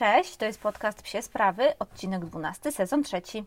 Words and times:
Cześć, 0.00 0.36
to 0.36 0.44
jest 0.44 0.60
podcast 0.60 1.02
Psie 1.02 1.22
Sprawy, 1.22 1.78
odcinek 1.78 2.24
12, 2.24 2.72
sezon 2.72 3.02
trzeci. 3.02 3.44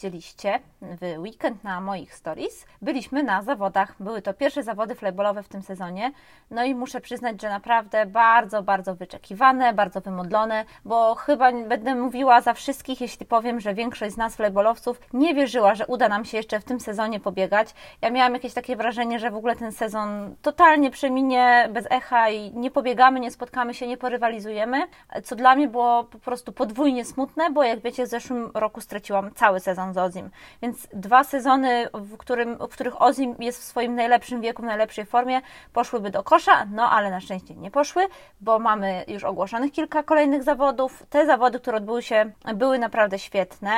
Widzieliście 0.00 0.60
w 0.82 1.18
weekend 1.18 1.64
na 1.64 1.80
moich 1.80 2.14
stories, 2.14 2.66
byliśmy 2.82 3.22
na 3.22 3.42
zawodach. 3.42 3.94
Były 4.00 4.22
to 4.22 4.34
pierwsze 4.34 4.62
zawody 4.62 4.94
flybolowe 4.94 5.42
w 5.42 5.48
tym 5.48 5.62
sezonie. 5.62 6.12
No 6.50 6.64
i 6.64 6.74
muszę 6.74 7.00
przyznać, 7.00 7.42
że 7.42 7.48
naprawdę 7.48 8.06
bardzo, 8.06 8.62
bardzo 8.62 8.94
wyczekiwane, 8.94 9.72
bardzo 9.72 10.00
wymodlone, 10.00 10.64
bo 10.84 11.14
chyba 11.14 11.52
będę 11.52 11.94
mówiła 11.94 12.40
za 12.40 12.54
wszystkich, 12.54 13.00
jeśli 13.00 13.26
powiem, 13.26 13.60
że 13.60 13.74
większość 13.74 14.14
z 14.14 14.16
nas 14.16 14.36
flybolowców 14.36 15.00
nie 15.12 15.34
wierzyła, 15.34 15.74
że 15.74 15.86
uda 15.86 16.08
nam 16.08 16.24
się 16.24 16.36
jeszcze 16.36 16.60
w 16.60 16.64
tym 16.64 16.80
sezonie 16.80 17.20
pobiegać. 17.20 17.74
Ja 18.02 18.10
miałam 18.10 18.34
jakieś 18.34 18.54
takie 18.54 18.76
wrażenie, 18.76 19.18
że 19.18 19.30
w 19.30 19.36
ogóle 19.36 19.56
ten 19.56 19.72
sezon 19.72 20.34
totalnie 20.42 20.90
przeminie 20.90 21.68
bez 21.72 21.86
echa 21.90 22.30
i 22.30 22.52
nie 22.54 22.70
pobiegamy, 22.70 23.20
nie 23.20 23.30
spotkamy 23.30 23.74
się, 23.74 23.86
nie 23.86 23.96
porywalizujemy, 23.96 24.86
co 25.24 25.36
dla 25.36 25.56
mnie 25.56 25.68
było 25.68 26.04
po 26.04 26.18
prostu 26.18 26.52
podwójnie 26.52 27.04
smutne, 27.04 27.50
bo 27.50 27.62
jak 27.62 27.80
wiecie, 27.80 28.06
w 28.06 28.08
zeszłym 28.08 28.50
roku 28.54 28.80
straciłam 28.80 29.30
cały 29.34 29.60
sezon 29.60 29.89
z 29.92 29.98
Ozim. 29.98 30.30
Więc 30.62 30.86
dwa 30.92 31.24
sezony, 31.24 31.88
w, 31.94 32.16
którym, 32.16 32.56
w 32.56 32.68
których 32.68 33.02
Ozim 33.02 33.36
jest 33.38 33.60
w 33.60 33.64
swoim 33.64 33.94
najlepszym 33.94 34.40
wieku, 34.40 34.62
w 34.62 34.64
najlepszej 34.64 35.06
formie, 35.06 35.40
poszłyby 35.72 36.10
do 36.10 36.22
kosza, 36.22 36.66
no 36.70 36.90
ale 36.90 37.10
na 37.10 37.20
szczęście 37.20 37.54
nie 37.54 37.70
poszły, 37.70 38.06
bo 38.40 38.58
mamy 38.58 39.04
już 39.08 39.24
ogłoszonych 39.24 39.72
kilka 39.72 40.02
kolejnych 40.02 40.42
zawodów. 40.42 41.02
Te 41.10 41.26
zawody, 41.26 41.60
które 41.60 41.76
odbyły 41.76 42.02
się, 42.02 42.30
były 42.54 42.78
naprawdę 42.78 43.18
świetne. 43.18 43.72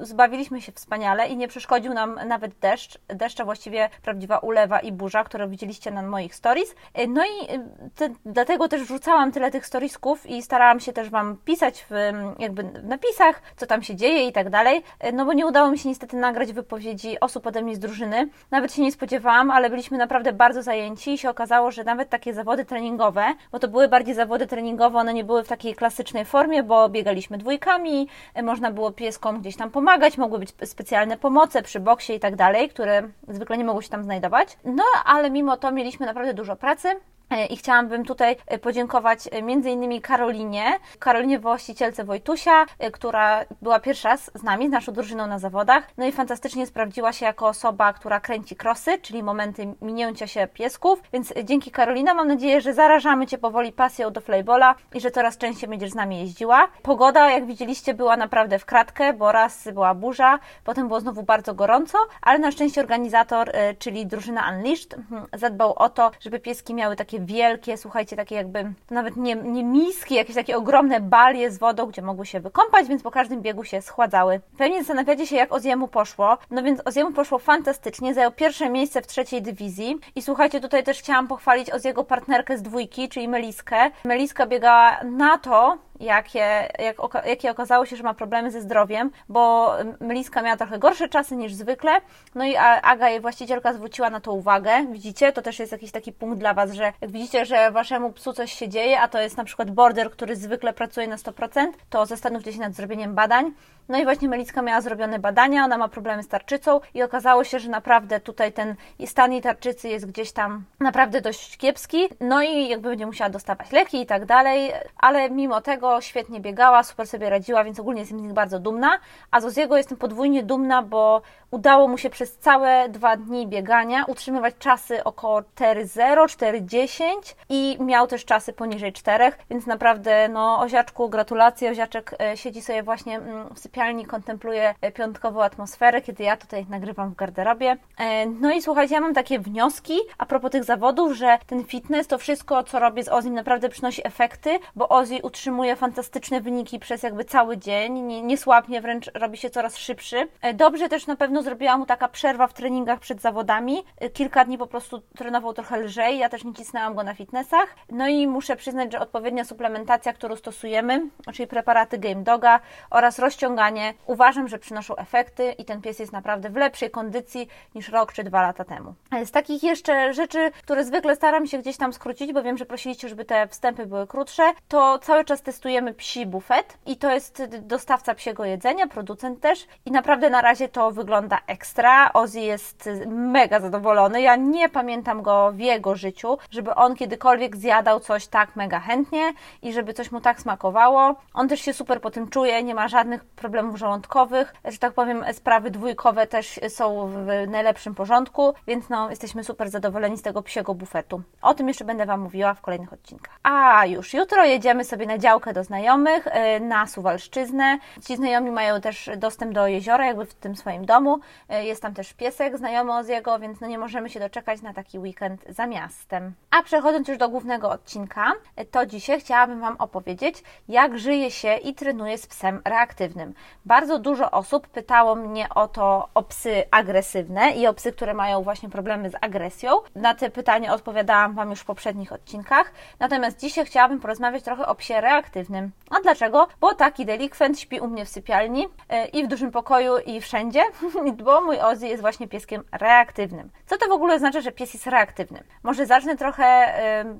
Zbawiliśmy 0.00 0.60
się 0.60 0.72
wspaniale 0.72 1.28
i 1.28 1.36
nie 1.36 1.48
przeszkodził 1.48 1.94
nam 1.94 2.20
nawet 2.26 2.58
deszcz. 2.58 2.98
Deszcza 3.08 3.44
właściwie 3.44 3.88
prawdziwa 4.02 4.38
ulewa 4.38 4.80
i 4.80 4.92
burza, 4.92 5.24
które 5.24 5.48
widzieliście 5.48 5.90
na 5.90 6.02
moich 6.02 6.34
stories. 6.34 6.74
No 7.08 7.24
i 7.24 7.46
te, 7.94 8.08
dlatego 8.24 8.68
też 8.68 8.82
wrzucałam 8.82 9.32
tyle 9.32 9.50
tych 9.50 9.66
storiesków 9.66 10.26
i 10.26 10.42
starałam 10.42 10.80
się 10.80 10.92
też 10.92 11.10
Wam 11.10 11.36
pisać 11.44 11.86
w, 11.90 11.94
jakby 12.38 12.62
w 12.62 12.84
napisach, 12.84 13.42
co 13.56 13.66
tam 13.66 13.82
się 13.82 13.96
dzieje 13.96 14.26
i 14.26 14.32
tak 14.32 14.50
dalej. 14.50 14.82
No 15.12 15.24
bo 15.24 15.32
nie 15.32 15.39
udało 15.46 15.70
mi 15.70 15.78
się 15.78 15.88
niestety 15.88 16.16
nagrać 16.16 16.52
wypowiedzi 16.52 17.20
osób 17.20 17.46
ode 17.46 17.62
mnie 17.62 17.76
z 17.76 17.78
drużyny. 17.78 18.28
Nawet 18.50 18.74
się 18.74 18.82
nie 18.82 18.92
spodziewałam, 18.92 19.50
ale 19.50 19.70
byliśmy 19.70 19.98
naprawdę 19.98 20.32
bardzo 20.32 20.62
zajęci 20.62 21.14
i 21.14 21.18
się 21.18 21.30
okazało, 21.30 21.70
że 21.70 21.84
nawet 21.84 22.08
takie 22.08 22.34
zawody 22.34 22.64
treningowe, 22.64 23.24
bo 23.52 23.58
to 23.58 23.68
były 23.68 23.88
bardziej 23.88 24.14
zawody 24.14 24.46
treningowe, 24.46 24.98
one 24.98 25.14
nie 25.14 25.24
były 25.24 25.44
w 25.44 25.48
takiej 25.48 25.74
klasycznej 25.74 26.24
formie, 26.24 26.62
bo 26.62 26.88
biegaliśmy 26.88 27.38
dwójkami, 27.38 28.08
e, 28.34 28.42
można 28.42 28.70
było 28.70 28.92
pieskom 28.92 29.40
gdzieś 29.40 29.56
tam 29.56 29.70
pomagać, 29.70 30.18
mogły 30.18 30.38
być 30.38 30.50
specjalne 30.64 31.16
pomoce 31.16 31.62
przy 31.62 31.80
boksie 31.80 32.12
i 32.12 32.20
tak 32.20 32.36
dalej, 32.36 32.68
które 32.68 33.02
zwykle 33.28 33.58
nie 33.58 33.64
mogły 33.64 33.82
się 33.82 33.88
tam 33.88 34.04
znajdować. 34.04 34.58
No 34.64 34.84
ale 35.04 35.30
mimo 35.30 35.56
to 35.56 35.72
mieliśmy 35.72 36.06
naprawdę 36.06 36.34
dużo 36.34 36.56
pracy. 36.56 36.88
E, 37.30 37.46
I 37.46 37.56
chciałabym 37.56 38.04
tutaj 38.04 38.36
e, 38.46 38.58
podziękować 38.58 39.28
e, 39.32 39.38
innymi 39.70 40.00
Karolinie, 40.00 40.78
Karolinie 40.98 41.38
właścicielce 41.38 42.04
Wojtusia, 42.04 42.66
która 42.92 43.44
była 43.62 43.80
pierwszy 43.80 44.08
raz 44.08 44.30
z 44.34 44.42
nami, 44.42 44.68
z 44.68 44.70
naszą 44.70 44.92
drużyną 44.92 45.26
na 45.26 45.38
zawodach. 45.38 45.84
No 45.96 46.06
i 46.06 46.12
fantastycznie 46.12 46.66
sprawdziła 46.66 47.12
się 47.12 47.26
jako 47.26 47.48
osoba, 47.48 47.92
która 47.92 48.20
kręci 48.20 48.56
krosy, 48.56 48.98
czyli 48.98 49.22
momenty 49.22 49.74
minięcia 49.82 50.26
się 50.26 50.48
piesków. 50.54 51.02
Więc 51.12 51.32
dzięki 51.44 51.70
Karolina 51.70 52.14
mam 52.14 52.28
nadzieję, 52.28 52.60
że 52.60 52.74
zarażamy 52.74 53.26
Cię 53.26 53.38
powoli 53.38 53.72
pasją 53.72 54.10
do 54.10 54.20
flybola 54.20 54.74
i 54.94 55.00
że 55.00 55.10
coraz 55.10 55.38
częściej 55.38 55.68
będziesz 55.68 55.90
z 55.90 55.94
nami 55.94 56.18
jeździła. 56.18 56.68
Pogoda, 56.82 57.30
jak 57.30 57.46
widzieliście, 57.46 57.94
była 57.94 58.16
naprawdę 58.16 58.58
w 58.58 58.64
kratkę, 58.64 59.12
bo 59.12 59.32
raz 59.32 59.68
była 59.72 59.94
burza, 59.94 60.38
potem 60.64 60.88
było 60.88 61.00
znowu 61.00 61.22
bardzo 61.22 61.54
gorąco, 61.54 61.98
ale 62.22 62.38
na 62.38 62.50
szczęście 62.52 62.80
organizator, 62.80 63.52
czyli 63.78 64.06
drużyna 64.06 64.52
Unleashed, 64.52 64.96
hmm, 65.10 65.28
zadbał 65.32 65.72
o 65.76 65.88
to, 65.88 66.10
żeby 66.20 66.40
pieski 66.40 66.74
miały 66.74 66.96
takie 66.96 67.19
wielkie, 67.26 67.76
słuchajcie, 67.76 68.16
takie 68.16 68.34
jakby, 68.34 68.72
nawet 68.90 69.16
nie, 69.16 69.34
nie 69.34 69.64
miski, 69.64 70.14
jakieś 70.14 70.34
takie 70.34 70.56
ogromne 70.56 71.00
balie 71.00 71.50
z 71.50 71.58
wodą, 71.58 71.86
gdzie 71.86 72.02
mogły 72.02 72.26
się 72.26 72.40
wykąpać, 72.40 72.88
więc 72.88 73.02
po 73.02 73.10
każdym 73.10 73.42
biegu 73.42 73.64
się 73.64 73.82
schładzały. 73.82 74.40
Pewnie 74.58 74.78
zastanawiacie 74.78 75.26
się, 75.26 75.36
jak 75.36 75.52
Oziemu 75.52 75.88
poszło. 75.88 76.38
No 76.50 76.62
więc 76.62 76.80
Oziemu 76.84 77.12
poszło 77.12 77.38
fantastycznie, 77.38 78.14
zajął 78.14 78.32
pierwsze 78.32 78.70
miejsce 78.70 79.02
w 79.02 79.06
trzeciej 79.06 79.42
dywizji 79.42 79.98
i 80.14 80.22
słuchajcie, 80.22 80.60
tutaj 80.60 80.84
też 80.84 80.98
chciałam 80.98 81.28
pochwalić 81.28 81.70
Oziego 81.70 82.04
partnerkę 82.04 82.58
z 82.58 82.62
dwójki, 82.62 83.08
czyli 83.08 83.28
Meliskę. 83.28 83.90
Meliska 84.04 84.46
biegała 84.46 85.04
na 85.04 85.38
to, 85.38 85.78
jakie, 86.00 86.68
jak, 86.78 86.96
jakie 87.26 87.50
okazało 87.50 87.86
się, 87.86 87.96
że 87.96 88.02
ma 88.02 88.14
problemy 88.14 88.50
ze 88.50 88.60
zdrowiem, 88.60 89.10
bo 89.28 89.72
Meliska 90.00 90.42
miała 90.42 90.56
trochę 90.56 90.78
gorsze 90.78 91.08
czasy 91.08 91.36
niż 91.36 91.54
zwykle, 91.54 91.90
no 92.34 92.44
i 92.44 92.56
Aga, 92.82 93.08
jej 93.08 93.20
właścicielka, 93.20 93.72
zwróciła 93.72 94.10
na 94.10 94.20
to 94.20 94.32
uwagę. 94.32 94.86
Widzicie, 94.90 95.32
to 95.32 95.42
też 95.42 95.58
jest 95.58 95.72
jakiś 95.72 95.92
taki 95.92 96.12
punkt 96.12 96.38
dla 96.38 96.54
Was, 96.54 96.72
że 96.72 96.92
jak 97.00 97.10
widzicie, 97.10 97.44
że 97.44 97.70
Waszemu 97.70 98.12
psu 98.12 98.32
coś 98.32 98.52
się 98.52 98.68
dzieje, 98.68 99.00
a 99.00 99.08
to 99.08 99.20
jest 99.20 99.36
na 99.36 99.44
przykład 99.44 99.70
border, 99.70 100.10
który 100.10 100.36
zwykle 100.36 100.72
pracuje 100.72 101.08
na 101.08 101.16
100%, 101.16 101.66
to 101.90 102.06
zastanówcie 102.06 102.52
się 102.52 102.60
nad 102.60 102.74
zrobieniem 102.74 103.14
badań. 103.14 103.52
No 103.88 103.98
i 103.98 104.04
właśnie 104.04 104.28
Melicka 104.28 104.62
miała 104.62 104.80
zrobione 104.80 105.18
badania, 105.18 105.64
ona 105.64 105.78
ma 105.78 105.88
problemy 105.88 106.22
z 106.22 106.28
tarczycą 106.28 106.80
i 106.94 107.02
okazało 107.02 107.44
się, 107.44 107.58
że 107.58 107.70
naprawdę 107.70 108.20
tutaj 108.20 108.52
ten 108.52 108.74
stan 109.06 109.32
jej 109.32 109.42
tarczycy 109.42 109.88
jest 109.88 110.06
gdzieś 110.06 110.32
tam 110.32 110.64
naprawdę 110.80 111.20
dość 111.20 111.56
kiepski, 111.56 112.08
no 112.20 112.42
i 112.42 112.68
jakby 112.68 112.88
będzie 112.88 113.06
musiała 113.06 113.30
dostawać 113.30 113.72
leki 113.72 114.00
i 114.00 114.06
tak 114.06 114.24
dalej, 114.24 114.72
ale 114.96 115.30
mimo 115.30 115.60
tego 115.60 115.89
świetnie 116.00 116.40
biegała, 116.40 116.82
super 116.82 117.06
sobie 117.06 117.30
radziła, 117.30 117.64
więc 117.64 117.80
ogólnie 117.80 118.00
jestem 118.00 118.18
z 118.18 118.22
nich 118.22 118.32
bardzo 118.32 118.58
dumna. 118.58 118.98
A 119.30 119.40
z 119.40 119.44
Oziego 119.44 119.76
jestem 119.76 119.98
podwójnie 119.98 120.42
dumna, 120.42 120.82
bo 120.82 121.22
udało 121.50 121.88
mu 121.88 121.98
się 121.98 122.10
przez 122.10 122.38
całe 122.38 122.88
dwa 122.88 123.16
dni 123.16 123.46
biegania 123.46 124.04
utrzymywać 124.04 124.54
czasy 124.58 125.04
około 125.04 125.40
4.0, 125.40 126.24
4.10 126.24 127.04
i 127.48 127.78
miał 127.80 128.06
też 128.06 128.24
czasy 128.24 128.52
poniżej 128.52 128.92
4, 128.92 129.32
więc 129.50 129.66
naprawdę, 129.66 130.28
no, 130.28 130.60
Oziaczku, 130.60 131.08
gratulacje. 131.08 131.70
Oziaczek 131.70 132.14
e, 132.20 132.36
siedzi 132.36 132.62
sobie 132.62 132.82
właśnie 132.82 133.16
mm, 133.16 133.54
w 133.54 133.58
sypialni, 133.58 134.06
kontempluje 134.06 134.74
e, 134.80 134.92
piątkową 134.92 135.42
atmosferę, 135.42 136.02
kiedy 136.02 136.24
ja 136.24 136.36
tutaj 136.36 136.66
nagrywam 136.68 137.10
w 137.10 137.14
garderobie. 137.14 137.76
E, 137.98 138.26
no 138.26 138.50
i 138.50 138.62
słuchajcie, 138.62 138.94
ja 138.94 139.00
mam 139.00 139.14
takie 139.14 139.38
wnioski 139.38 139.98
a 140.18 140.26
propos 140.26 140.50
tych 140.50 140.64
zawodów, 140.64 141.12
że 141.12 141.38
ten 141.46 141.64
fitness, 141.64 142.06
to 142.06 142.18
wszystko, 142.18 142.64
co 142.64 142.78
robię 142.78 143.04
z 143.04 143.08
Ozim, 143.08 143.34
naprawdę 143.34 143.68
przynosi 143.68 144.06
efekty, 144.06 144.58
bo 144.76 144.88
Ozi 144.88 145.20
utrzymuje 145.22 145.76
fantastyczne 145.76 146.40
wyniki 146.40 146.78
przez 146.78 147.02
jakby 147.02 147.24
cały 147.24 147.58
dzień, 147.58 148.00
nie, 148.00 148.22
nie 148.22 148.38
słabnie, 148.38 148.80
wręcz 148.80 149.10
robi 149.14 149.38
się 149.38 149.50
coraz 149.50 149.76
szybszy. 149.76 150.28
Dobrze 150.54 150.88
też 150.88 151.06
na 151.06 151.16
pewno 151.16 151.39
zrobiła 151.42 151.78
mu 151.78 151.86
taka 151.86 152.08
przerwa 152.08 152.46
w 152.46 152.52
treningach 152.52 153.00
przed 153.00 153.20
zawodami. 153.20 153.84
Kilka 154.12 154.44
dni 154.44 154.58
po 154.58 154.66
prostu 154.66 155.02
trenował 155.16 155.52
trochę 155.54 155.78
lżej, 155.78 156.18
ja 156.18 156.28
też 156.28 156.44
nie 156.44 156.54
cisnęłam 156.54 156.94
go 156.94 157.02
na 157.02 157.14
fitnessach. 157.14 157.76
No 157.90 158.08
i 158.08 158.26
muszę 158.26 158.56
przyznać, 158.56 158.92
że 158.92 159.00
odpowiednia 159.00 159.44
suplementacja, 159.44 160.12
którą 160.12 160.36
stosujemy, 160.36 161.02
czyli 161.32 161.46
preparaty 161.46 161.98
Game 161.98 162.22
Doga 162.22 162.60
oraz 162.90 163.18
rozciąganie, 163.18 163.94
uważam, 164.06 164.48
że 164.48 164.58
przynoszą 164.58 164.96
efekty 164.96 165.52
i 165.58 165.64
ten 165.64 165.80
pies 165.80 165.98
jest 165.98 166.12
naprawdę 166.12 166.50
w 166.50 166.56
lepszej 166.56 166.90
kondycji 166.90 167.48
niż 167.74 167.88
rok 167.88 168.12
czy 168.12 168.24
dwa 168.24 168.42
lata 168.42 168.64
temu. 168.64 168.94
Z 169.24 169.30
takich 169.30 169.62
jeszcze 169.62 170.14
rzeczy, 170.14 170.50
które 170.62 170.84
zwykle 170.84 171.16
staram 171.16 171.46
się 171.46 171.58
gdzieś 171.58 171.76
tam 171.76 171.92
skrócić, 171.92 172.32
bo 172.32 172.42
wiem, 172.42 172.58
że 172.58 172.66
prosiliście, 172.66 173.08
żeby 173.08 173.24
te 173.24 173.48
wstępy 173.48 173.86
były 173.86 174.06
krótsze, 174.06 174.42
to 174.68 174.98
cały 174.98 175.24
czas 175.24 175.42
testujemy 175.42 175.94
psi 175.94 176.26
bufet 176.26 176.78
i 176.86 176.96
to 176.96 177.10
jest 177.10 177.44
dostawca 177.60 178.14
psiego 178.14 178.44
jedzenia, 178.44 178.86
producent 178.86 179.40
też 179.40 179.66
i 179.86 179.90
naprawdę 179.90 180.30
na 180.30 180.40
razie 180.40 180.68
to 180.68 180.90
wygląda 180.90 181.29
ekstra. 181.46 182.12
Ozzy 182.12 182.40
jest 182.40 182.88
mega 183.06 183.60
zadowolony. 183.60 184.22
Ja 184.22 184.36
nie 184.36 184.68
pamiętam 184.68 185.22
go 185.22 185.52
w 185.52 185.58
jego 185.58 185.94
życiu, 185.96 186.38
żeby 186.50 186.74
on 186.74 186.96
kiedykolwiek 186.96 187.56
zjadał 187.56 188.00
coś 188.00 188.26
tak 188.26 188.56
mega 188.56 188.80
chętnie 188.80 189.32
i 189.62 189.72
żeby 189.72 189.92
coś 189.92 190.12
mu 190.12 190.20
tak 190.20 190.40
smakowało. 190.40 191.14
On 191.34 191.48
też 191.48 191.60
się 191.60 191.72
super 191.72 192.00
po 192.00 192.10
tym 192.10 192.28
czuje, 192.28 192.62
nie 192.62 192.74
ma 192.74 192.88
żadnych 192.88 193.24
problemów 193.24 193.76
żołądkowych, 193.76 194.54
że 194.64 194.78
tak 194.78 194.92
powiem, 194.92 195.24
sprawy 195.32 195.70
dwójkowe 195.70 196.26
też 196.26 196.60
są 196.68 197.06
w 197.06 197.48
najlepszym 197.50 197.94
porządku, 197.94 198.54
więc 198.66 198.88
no, 198.88 199.10
jesteśmy 199.10 199.44
super 199.44 199.70
zadowoleni 199.70 200.18
z 200.18 200.22
tego 200.22 200.42
psiego 200.42 200.74
bufetu. 200.74 201.22
O 201.42 201.54
tym 201.54 201.68
jeszcze 201.68 201.84
będę 201.84 202.06
Wam 202.06 202.20
mówiła 202.20 202.54
w 202.54 202.60
kolejnych 202.60 202.92
odcinkach. 202.92 203.38
A 203.42 203.86
już 203.86 204.14
jutro 204.14 204.44
jedziemy 204.44 204.84
sobie 204.84 205.06
na 205.06 205.18
działkę 205.18 205.52
do 205.52 205.60
do 205.60 205.64
znajomych 205.64 206.26
y, 206.26 206.60
na 206.60 206.86
Suwalszczyznę. 206.86 207.78
Ci 208.06 208.16
znajomi 208.16 208.50
mają 208.50 208.80
też 208.80 209.10
dostęp 209.16 209.52
do 209.52 209.66
jeziora, 209.66 210.06
jakby 210.06 210.24
w 210.26 210.34
tym 210.34 210.56
swoim 210.56 210.86
domu. 210.86 211.19
Y, 211.52 211.64
jest 211.64 211.82
tam 211.82 211.94
też 211.94 212.12
piesek 212.12 212.58
znajomy 212.58 212.90
jego, 213.08 213.38
więc 213.38 213.60
no 213.60 213.66
nie 213.66 213.78
możemy 213.78 214.10
się 214.10 214.20
doczekać 214.20 214.62
na 214.62 214.74
taki 214.74 214.98
weekend 214.98 215.44
za 215.48 215.66
miastem. 215.66 216.34
A 216.50 216.62
przechodząc 216.62 217.08
już 217.08 217.18
do 217.18 217.28
głównego 217.28 217.70
odcinka, 217.70 218.32
to 218.70 218.86
dzisiaj 218.86 219.20
chciałabym 219.20 219.60
Wam 219.60 219.76
opowiedzieć, 219.78 220.42
jak 220.68 220.98
żyje 220.98 221.30
się 221.30 221.56
i 221.56 221.74
trenuje 221.74 222.18
z 222.18 222.26
psem 222.26 222.62
reaktywnym. 222.64 223.34
Bardzo 223.64 223.98
dużo 223.98 224.30
osób 224.30 224.68
pytało 224.68 225.14
mnie 225.14 225.48
o 225.54 225.68
to, 225.68 226.08
o 226.14 226.22
psy 226.22 226.64
agresywne 226.70 227.50
i 227.50 227.66
o 227.66 227.74
psy, 227.74 227.92
które 227.92 228.14
mają 228.14 228.42
właśnie 228.42 228.68
problemy 228.68 229.10
z 229.10 229.14
agresją. 229.20 229.72
Na 229.94 230.14
te 230.14 230.30
pytania 230.30 230.74
odpowiadałam 230.74 231.34
Wam 231.34 231.50
już 231.50 231.60
w 231.60 231.64
poprzednich 231.64 232.12
odcinkach. 232.12 232.72
Natomiast 232.98 233.40
dzisiaj 233.40 233.66
chciałabym 233.66 234.00
porozmawiać 234.00 234.42
trochę 234.42 234.66
o 234.66 234.74
psie 234.74 235.00
reaktywnym. 235.00 235.70
A 235.90 236.00
dlaczego? 236.00 236.48
Bo 236.60 236.74
taki 236.74 237.06
delikwent 237.06 237.60
śpi 237.60 237.80
u 237.80 237.86
mnie 237.86 238.04
w 238.04 238.08
sypialni 238.08 238.68
e, 238.88 239.06
i 239.06 239.24
w 239.24 239.28
dużym 239.28 239.50
pokoju 239.50 239.98
i 239.98 240.20
wszędzie, 240.20 240.62
bo 241.12 241.40
mój 241.40 241.60
Ozzy 241.60 241.88
jest 241.88 242.00
właśnie 242.00 242.28
pieskiem 242.28 242.62
reaktywnym. 242.72 243.50
Co 243.66 243.76
to 243.78 243.88
w 243.88 243.92
ogóle 243.92 244.14
oznacza, 244.14 244.40
że 244.40 244.52
pies 244.52 244.74
jest 244.74 244.86
reaktywny? 244.86 245.44
Może 245.62 245.86
zacznę 245.86 246.16
trochę 246.16 246.74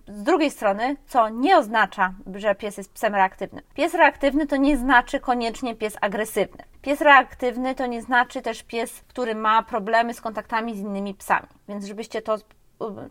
z 0.08 0.22
drugiej 0.22 0.50
strony, 0.50 0.96
co 1.06 1.28
nie 1.28 1.58
oznacza, 1.58 2.14
że 2.34 2.54
pies 2.54 2.76
jest 2.76 2.92
psem 2.92 3.14
reaktywnym. 3.14 3.64
Pies 3.75 3.94
reaktywny 3.94 4.46
to 4.46 4.56
nie 4.56 4.76
znaczy 4.76 5.20
koniecznie 5.20 5.75
pies 5.75 5.96
agresywny. 6.00 6.64
Pies 6.82 7.00
reaktywny 7.00 7.75
to 7.75 7.87
nie 7.87 8.02
znaczy 8.02 8.42
też 8.42 8.62
pies, 8.62 9.04
który 9.08 9.34
ma 9.34 9.62
problemy 9.62 10.14
z 10.14 10.20
kontaktami 10.20 10.76
z 10.76 10.78
innymi 10.78 11.14
psami. 11.14 11.46
Więc 11.69 11.84
żebyście 11.84 12.22
to 12.22 12.37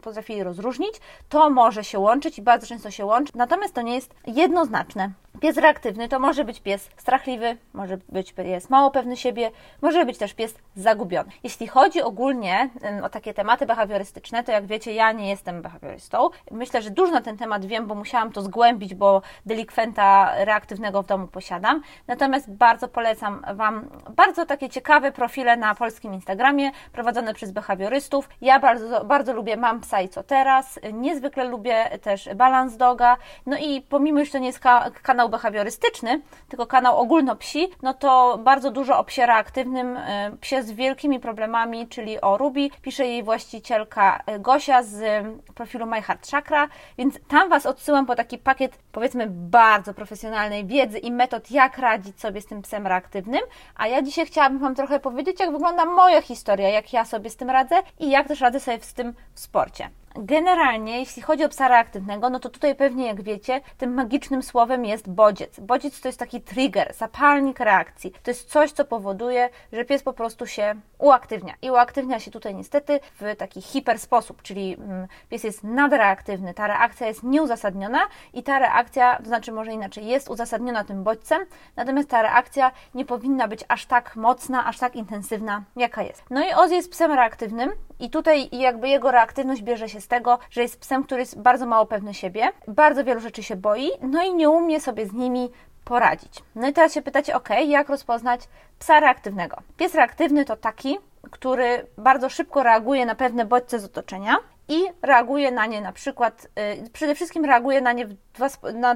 potrafili 0.02 0.44
rozróżnić, 0.44 0.94
to 1.30 1.50
może 1.50 1.84
się 1.84 2.00
łączyć 2.00 2.38
i 2.38 2.42
bardzo 2.42 2.68
często 2.68 2.92
się 2.92 3.06
łączy, 3.06 3.34
natomiast 3.36 3.74
to 3.74 3.82
nie 3.82 3.96
jest 3.96 4.16
jednoznaczne. 4.28 5.12
Pies 5.40 5.58
reaktywny 5.58 6.10
to 6.10 6.20
może 6.20 6.44
być 6.44 6.62
pies 6.62 6.90
strachliwy, 6.98 7.58
może 7.74 7.98
być 8.10 8.34
pies 8.34 8.70
mało 8.70 8.92
pewny 8.92 9.18
siebie, 9.18 9.52
może 9.82 10.06
być 10.06 10.18
też 10.18 10.34
pies 10.34 10.56
zagubiony. 10.76 11.30
Jeśli 11.44 11.68
chodzi 11.68 12.02
ogólnie 12.02 12.70
o 13.04 13.10
takie 13.10 13.34
tematy 13.34 13.66
behawiorystyczne, 13.66 14.44
to 14.44 14.52
jak 14.52 14.66
wiecie, 14.66 14.94
ja 14.94 15.12
nie 15.12 15.30
jestem 15.30 15.62
behawiorystą. 15.62 16.30
Myślę, 16.52 16.82
że 16.82 16.90
dużo 16.90 17.12
na 17.12 17.22
ten 17.22 17.38
temat 17.38 17.66
wiem, 17.66 17.88
bo 17.88 17.96
musiałam 17.96 18.32
to 18.32 18.42
zgłębić, 18.42 18.96
bo 18.96 19.22
delikwenta 19.46 20.32
reaktywnego 20.46 21.04
w 21.04 21.06
domu 21.06 21.28
posiadam. 21.28 21.82
Natomiast 22.08 22.52
bardzo 22.52 22.88
polecam 22.88 23.42
Wam 23.54 23.90
bardzo 24.16 24.46
takie 24.46 24.70
ciekawe 24.70 25.12
profile 25.12 25.58
na 25.58 25.76
polskim 25.76 26.14
Instagramie 26.14 26.72
prowadzone 26.92 27.34
przez 27.34 27.52
behawiorystów. 27.52 28.30
Ja 28.42 28.60
bardzo, 28.60 29.06
bardzo 29.06 29.34
lubię 29.34 29.58
Mam 29.60 29.80
Psa 29.82 30.02
i 30.02 30.10
Co 30.10 30.24
Teraz, 30.24 30.80
niezwykle 30.94 31.44
lubię 31.44 32.00
też 32.02 32.30
Balance 32.36 32.78
Doga, 32.78 33.18
no 33.46 33.58
i 33.58 33.82
pomimo, 33.82 34.26
że 34.26 34.32
to 34.32 34.38
nie 34.38 34.48
jest 34.48 34.60
kanał 35.02 35.30
behawiorystyczny, 35.30 36.22
tylko 36.50 36.68
kanał 36.68 36.98
ogólnopsi, 36.98 37.68
no 37.82 37.94
to 37.94 38.40
bardzo 38.44 38.72
dużo 38.72 39.00
o 39.00 39.04
psie 39.04 39.26
reaktywnym, 39.26 39.98
e, 39.98 40.32
psie 40.42 40.64
z 40.64 40.72
wielkimi 40.72 41.20
problemami, 41.20 41.88
czyli 41.88 42.22
o 42.22 42.38
Ruby. 42.38 42.70
Pisze 42.82 43.06
jej 43.06 43.24
właścicielka 43.24 44.24
e, 44.26 44.40
Gosia 44.40 44.84
z 44.84 45.02
e, 45.02 45.24
profilu 45.56 45.86
My 45.86 46.02
Heart 46.02 46.32
Chakra, 46.32 46.68
więc 46.98 47.20
tam 47.28 47.50
Was 47.50 47.66
odsyłam 47.66 48.06
po 48.06 48.16
taki 48.16 48.38
pakiet, 48.38 48.80
powiedzmy, 48.92 49.28
bardzo 49.30 49.94
profesjonalnej 49.94 50.66
wiedzy 50.66 50.98
i 50.98 51.12
metod, 51.12 51.52
jak 51.52 51.78
radzić 51.78 52.22
sobie 52.22 52.42
z 52.42 52.46
tym 52.46 52.62
psem 52.62 52.88
reaktywnym. 52.88 53.42
A 53.76 53.88
ja 53.88 54.02
dzisiaj 54.02 54.26
chciałabym 54.26 54.60
Wam 54.60 54.76
trochę 54.76 55.00
powiedzieć, 55.00 55.40
jak 55.40 55.52
wygląda 55.52 55.86
moja 55.86 56.22
historia, 56.22 56.70
jak 56.70 56.94
ja 56.94 57.06
sobie 57.06 57.30
z 57.30 57.36
tym 57.36 57.50
radzę 57.50 57.76
i 58.00 58.10
jak 58.10 58.28
też 58.28 58.42
radzę 58.42 58.60
sobie 58.60 58.80
z 58.82 58.94
tym 58.94 59.14
w 59.34 59.40
sporcie. 59.50 59.90
Generalnie, 60.22 61.00
jeśli 61.00 61.22
chodzi 61.22 61.44
o 61.44 61.50
psa 61.50 61.68
reaktywnego, 61.68 62.30
no 62.30 62.40
to 62.40 62.50
tutaj 62.50 62.76
pewnie, 62.76 63.08
jak 63.08 63.22
wiecie, 63.22 63.62
tym 63.78 63.94
magicznym 63.94 64.44
słowem 64.44 64.86
jest 64.86 65.10
bodziec. 65.10 65.60
Bodziec 65.60 66.02
to 66.02 66.08
jest 66.08 66.20
taki 66.20 66.42
trigger, 66.42 66.94
zapalnik 66.94 67.60
reakcji. 67.60 68.12
To 68.24 68.32
jest 68.32 68.50
coś, 68.50 68.72
co 68.72 68.86
powoduje, 68.86 69.50
że 69.74 69.86
pies 69.86 70.04
po 70.04 70.14
prostu 70.14 70.48
się 70.48 70.76
uaktywnia. 70.98 71.54
I 71.62 71.72
uaktywnia 71.72 72.20
się 72.20 72.32
tutaj 72.32 72.56
niestety 72.56 73.00
w 73.20 73.36
taki 73.36 73.62
hiper 73.62 74.00
sposób, 74.00 74.42
czyli 74.42 74.74
mm, 74.74 75.08
pies 75.30 75.44
jest 75.44 75.64
nadreaktywny, 75.64 76.54
ta 76.54 76.68
reakcja 76.68 77.08
jest 77.08 77.24
nieuzasadniona 77.24 78.00
i 78.34 78.44
ta 78.44 78.60
reakcja, 78.60 79.18
to 79.18 79.26
znaczy 79.26 79.52
może 79.52 79.72
inaczej, 79.72 80.08
jest 80.08 80.30
uzasadniona 80.30 80.84
tym 80.84 81.04
bodźcem, 81.04 81.46
natomiast 81.76 82.10
ta 82.10 82.22
reakcja 82.22 82.72
nie 82.96 83.06
powinna 83.06 83.48
być 83.48 83.66
aż 83.68 83.86
tak 83.86 84.16
mocna, 84.16 84.66
aż 84.66 84.78
tak 84.78 84.96
intensywna, 84.96 85.64
jaka 85.76 86.04
jest. 86.04 86.24
No 86.30 86.48
i 86.48 86.54
Oz 86.54 86.72
jest 86.72 86.92
psem 86.92 87.12
reaktywnym 87.12 87.72
i 88.00 88.10
tutaj 88.10 88.50
jakby 88.52 88.90
jego 88.90 89.12
reaktywność 89.12 89.62
bierze 89.62 89.90
się 89.90 90.02
z 90.02 90.08
tego, 90.10 90.40
że 90.52 90.62
jest 90.62 90.80
psem, 90.80 91.04
który 91.04 91.22
jest 91.22 91.42
bardzo 91.42 91.66
mało 91.66 91.86
pewny 91.86 92.14
siebie, 92.14 92.52
bardzo 92.68 93.04
wielu 93.04 93.20
rzeczy 93.20 93.44
się 93.44 93.56
boi, 93.56 93.90
no 94.02 94.24
i 94.24 94.34
nie 94.34 94.50
umie 94.50 94.82
sobie 94.82 95.06
z 95.06 95.14
nimi 95.14 95.50
poradzić. 95.86 96.44
No 96.56 96.68
i 96.68 96.74
teraz 96.74 96.94
się 96.94 97.02
pytacie, 97.02 97.36
ok, 97.36 97.50
jak 97.68 97.90
rozpoznać 97.90 98.42
psa 98.80 99.00
reaktywnego? 99.00 99.58
Pies 99.78 99.96
reaktywny 99.96 100.46
to 100.46 100.56
taki, 100.56 100.98
który 101.32 101.86
bardzo 101.98 102.30
szybko 102.30 102.64
reaguje 102.64 103.06
na 103.06 103.16
pewne 103.16 103.46
bodźce 103.46 103.80
z 103.80 103.86
otoczenia 103.86 104.38
i 104.68 104.84
reaguje 105.02 105.52
na 105.52 105.66
nie 105.66 105.82
na 105.82 105.92
przykład, 105.92 106.48
yy, 106.56 106.90
przede 106.94 107.16
wszystkim 107.16 107.46
reaguje 107.46 107.82
na 107.82 107.92
nie 107.92 108.06
w, 108.08 108.14
dwa, 108.34 108.48
na 108.74 108.96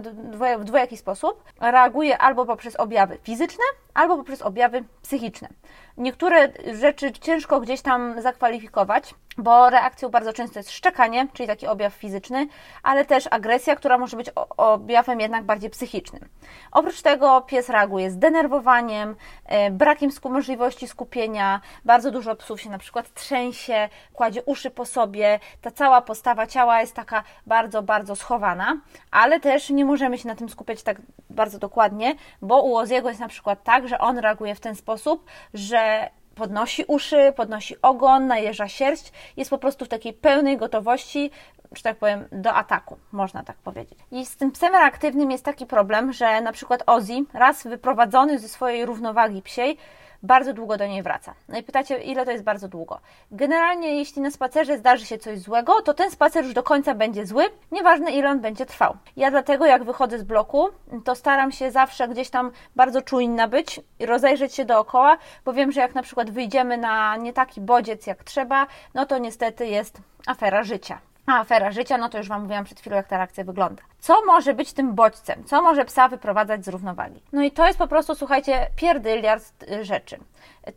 w 0.58 0.64
dwojaki 0.64 0.98
sposób. 0.98 1.44
Reaguje 1.62 2.18
albo 2.18 2.46
poprzez 2.46 2.76
objawy 2.76 3.18
fizyczne, 3.24 3.64
albo 3.94 4.18
poprzez 4.18 4.42
objawy 4.42 4.84
psychiczne. 5.02 5.50
Niektóre 5.98 6.50
rzeczy 6.74 7.12
ciężko 7.12 7.60
gdzieś 7.60 7.82
tam 7.82 8.22
zakwalifikować, 8.22 9.16
bo 9.38 9.70
reakcją 9.70 10.10
bardzo 10.10 10.34
często 10.34 10.60
jest 10.60 10.72
szczekanie, 10.72 11.28
czyli 11.34 11.48
taki 11.48 11.68
objaw 11.68 11.94
fizyczny, 11.94 12.48
ale 12.84 13.06
też 13.06 13.28
agresja, 13.32 13.76
która 13.76 13.98
może 13.98 14.18
być 14.18 14.30
objawem 14.58 15.20
jednak 15.20 15.44
bardziej 15.44 15.70
psychicznym. 15.70 16.30
Oprócz 16.72 17.02
tego 17.02 17.42
pies 17.42 17.70
reaguje 17.70 18.12
zdenerwowaniem, 18.12 19.16
e, 19.46 19.72
brakiem 19.72 20.10
możliwości 20.30 20.88
skupienia, 20.88 21.62
bardzo 21.86 22.12
dużo 22.12 22.36
psów 22.36 22.62
się 22.62 22.70
na 22.70 22.78
przykład 22.78 23.14
trzęsie, 23.14 23.90
kładzie 24.14 24.44
uszy 24.44 24.70
po 24.70 24.86
sobie, 24.86 25.40
ta 25.62 25.72
cała 25.72 26.02
postawa 26.02 26.48
ciała 26.48 26.82
jest 26.82 26.96
taka 26.96 27.24
bardzo, 27.48 27.84
bardzo 27.84 28.16
schowana, 28.16 28.78
ale 29.12 29.40
też 29.40 29.70
nie 29.70 29.86
możemy 29.86 30.18
się 30.18 30.28
na 30.28 30.36
tym 30.36 30.50
skupiać 30.50 30.84
tak 30.84 31.02
bardzo 31.30 31.60
dokładnie, 31.60 32.16
bo 32.42 32.62
u 32.62 32.76
Oziego 32.76 33.10
jest 33.10 33.22
na 33.22 33.28
przykład 33.28 33.64
tak, 33.64 33.88
że 33.88 34.00
on 34.00 34.18
reaguje 34.18 34.56
w 34.56 34.60
ten 34.60 34.76
sposób, 34.76 35.26
że 35.54 36.10
podnosi 36.36 36.86
uszy, 36.88 37.34
podnosi 37.36 37.76
ogon, 37.82 38.28
najeża 38.28 38.68
sierść, 38.68 39.12
jest 39.38 39.50
po 39.50 39.58
prostu 39.58 39.86
w 39.86 39.90
takiej 39.90 40.14
pełnej 40.14 40.58
gotowości, 40.58 41.32
że 41.76 41.84
tak 41.84 41.98
powiem, 41.98 42.26
do 42.32 42.54
ataku, 42.54 42.98
można 43.12 43.44
tak 43.44 43.58
powiedzieć. 43.58 44.00
I 44.12 44.26
z 44.26 44.36
tym 44.36 44.52
psem 44.52 44.74
reaktywnym 44.74 45.32
jest 45.32 45.46
taki 45.46 45.66
problem, 45.66 46.14
że 46.14 46.42
na 46.42 46.52
przykład 46.52 46.84
Ozzy, 46.86 47.14
raz 47.34 47.64
wyprowadzony 47.64 48.40
ze 48.40 48.50
swojej 48.50 48.86
równowagi 48.86 49.42
psiej, 49.42 49.78
bardzo 50.24 50.54
długo 50.54 50.78
do 50.78 50.88
niej 50.88 51.04
wraca. 51.04 51.34
No 51.50 51.58
i 51.58 51.64
pytacie, 51.64 51.98
ile 51.98 52.26
to 52.26 52.32
jest 52.32 52.44
bardzo 52.44 52.68
długo? 52.68 53.00
Generalnie, 53.32 53.96
jeśli 53.98 54.22
na 54.22 54.32
spacerze 54.32 54.78
zdarzy 54.78 55.06
się 55.06 55.18
coś 55.18 55.40
złego, 55.40 55.82
to 55.82 55.94
ten 55.94 56.12
spacer 56.12 56.44
już 56.44 56.54
do 56.54 56.64
końca 56.64 56.96
będzie 56.96 57.26
zły, 57.26 57.44
nieważne 57.72 58.12
ile 58.12 58.30
on 58.30 58.40
będzie 58.40 58.66
trwał. 58.66 58.98
Ja 59.18 59.32
dlatego, 59.32 59.66
jak 59.66 59.84
wychodzę 59.84 60.20
z 60.20 60.24
bloku, 60.24 60.70
to 61.06 61.16
staram 61.16 61.52
się 61.52 61.72
zawsze 61.72 62.08
gdzieś 62.08 62.30
tam 62.30 62.52
bardzo 62.76 63.02
czujna 63.02 63.48
być 63.48 63.82
i 64.00 64.06
rozejrzeć 64.06 64.56
się 64.56 64.66
dookoła, 64.66 65.18
bo 65.46 65.54
wiem, 65.54 65.72
że 65.72 65.82
jak 65.82 65.96
na 65.96 66.04
przykład 66.04 66.32
wyjdziemy 66.32 66.78
na 66.78 67.18
nie 67.18 67.34
taki 67.34 67.62
bodziec 67.62 68.08
jak 68.08 68.24
trzeba, 68.24 68.68
no 68.94 69.06
to 69.06 69.18
niestety 69.18 69.68
jest 69.68 70.02
afera 70.28 70.64
życia. 70.64 71.00
Afera 71.26 71.72
życia, 71.72 71.98
no 71.98 72.10
to 72.10 72.18
już 72.18 72.28
Wam 72.28 72.42
mówiłam 72.42 72.66
przed 72.66 72.80
chwilą, 72.80 72.96
jak 72.96 73.08
ta 73.08 73.18
reakcja 73.18 73.44
wygląda. 73.44 73.84
Co 74.00 74.26
może 74.26 74.54
być 74.54 74.74
tym 74.74 74.96
bodźcem? 74.96 75.44
Co 75.44 75.62
może 75.62 75.86
psa 75.86 76.08
wyprowadzać 76.08 76.66
z 76.66 76.68
równowagi? 76.68 77.22
No 77.34 77.44
i 77.44 77.52
to 77.52 77.68
jest 77.68 77.80
po 77.80 77.88
prostu, 77.88 78.16
słuchajcie, 78.16 78.68
pierdyliard 78.76 79.44
y, 79.72 79.86
rzeczy. 79.86 80.18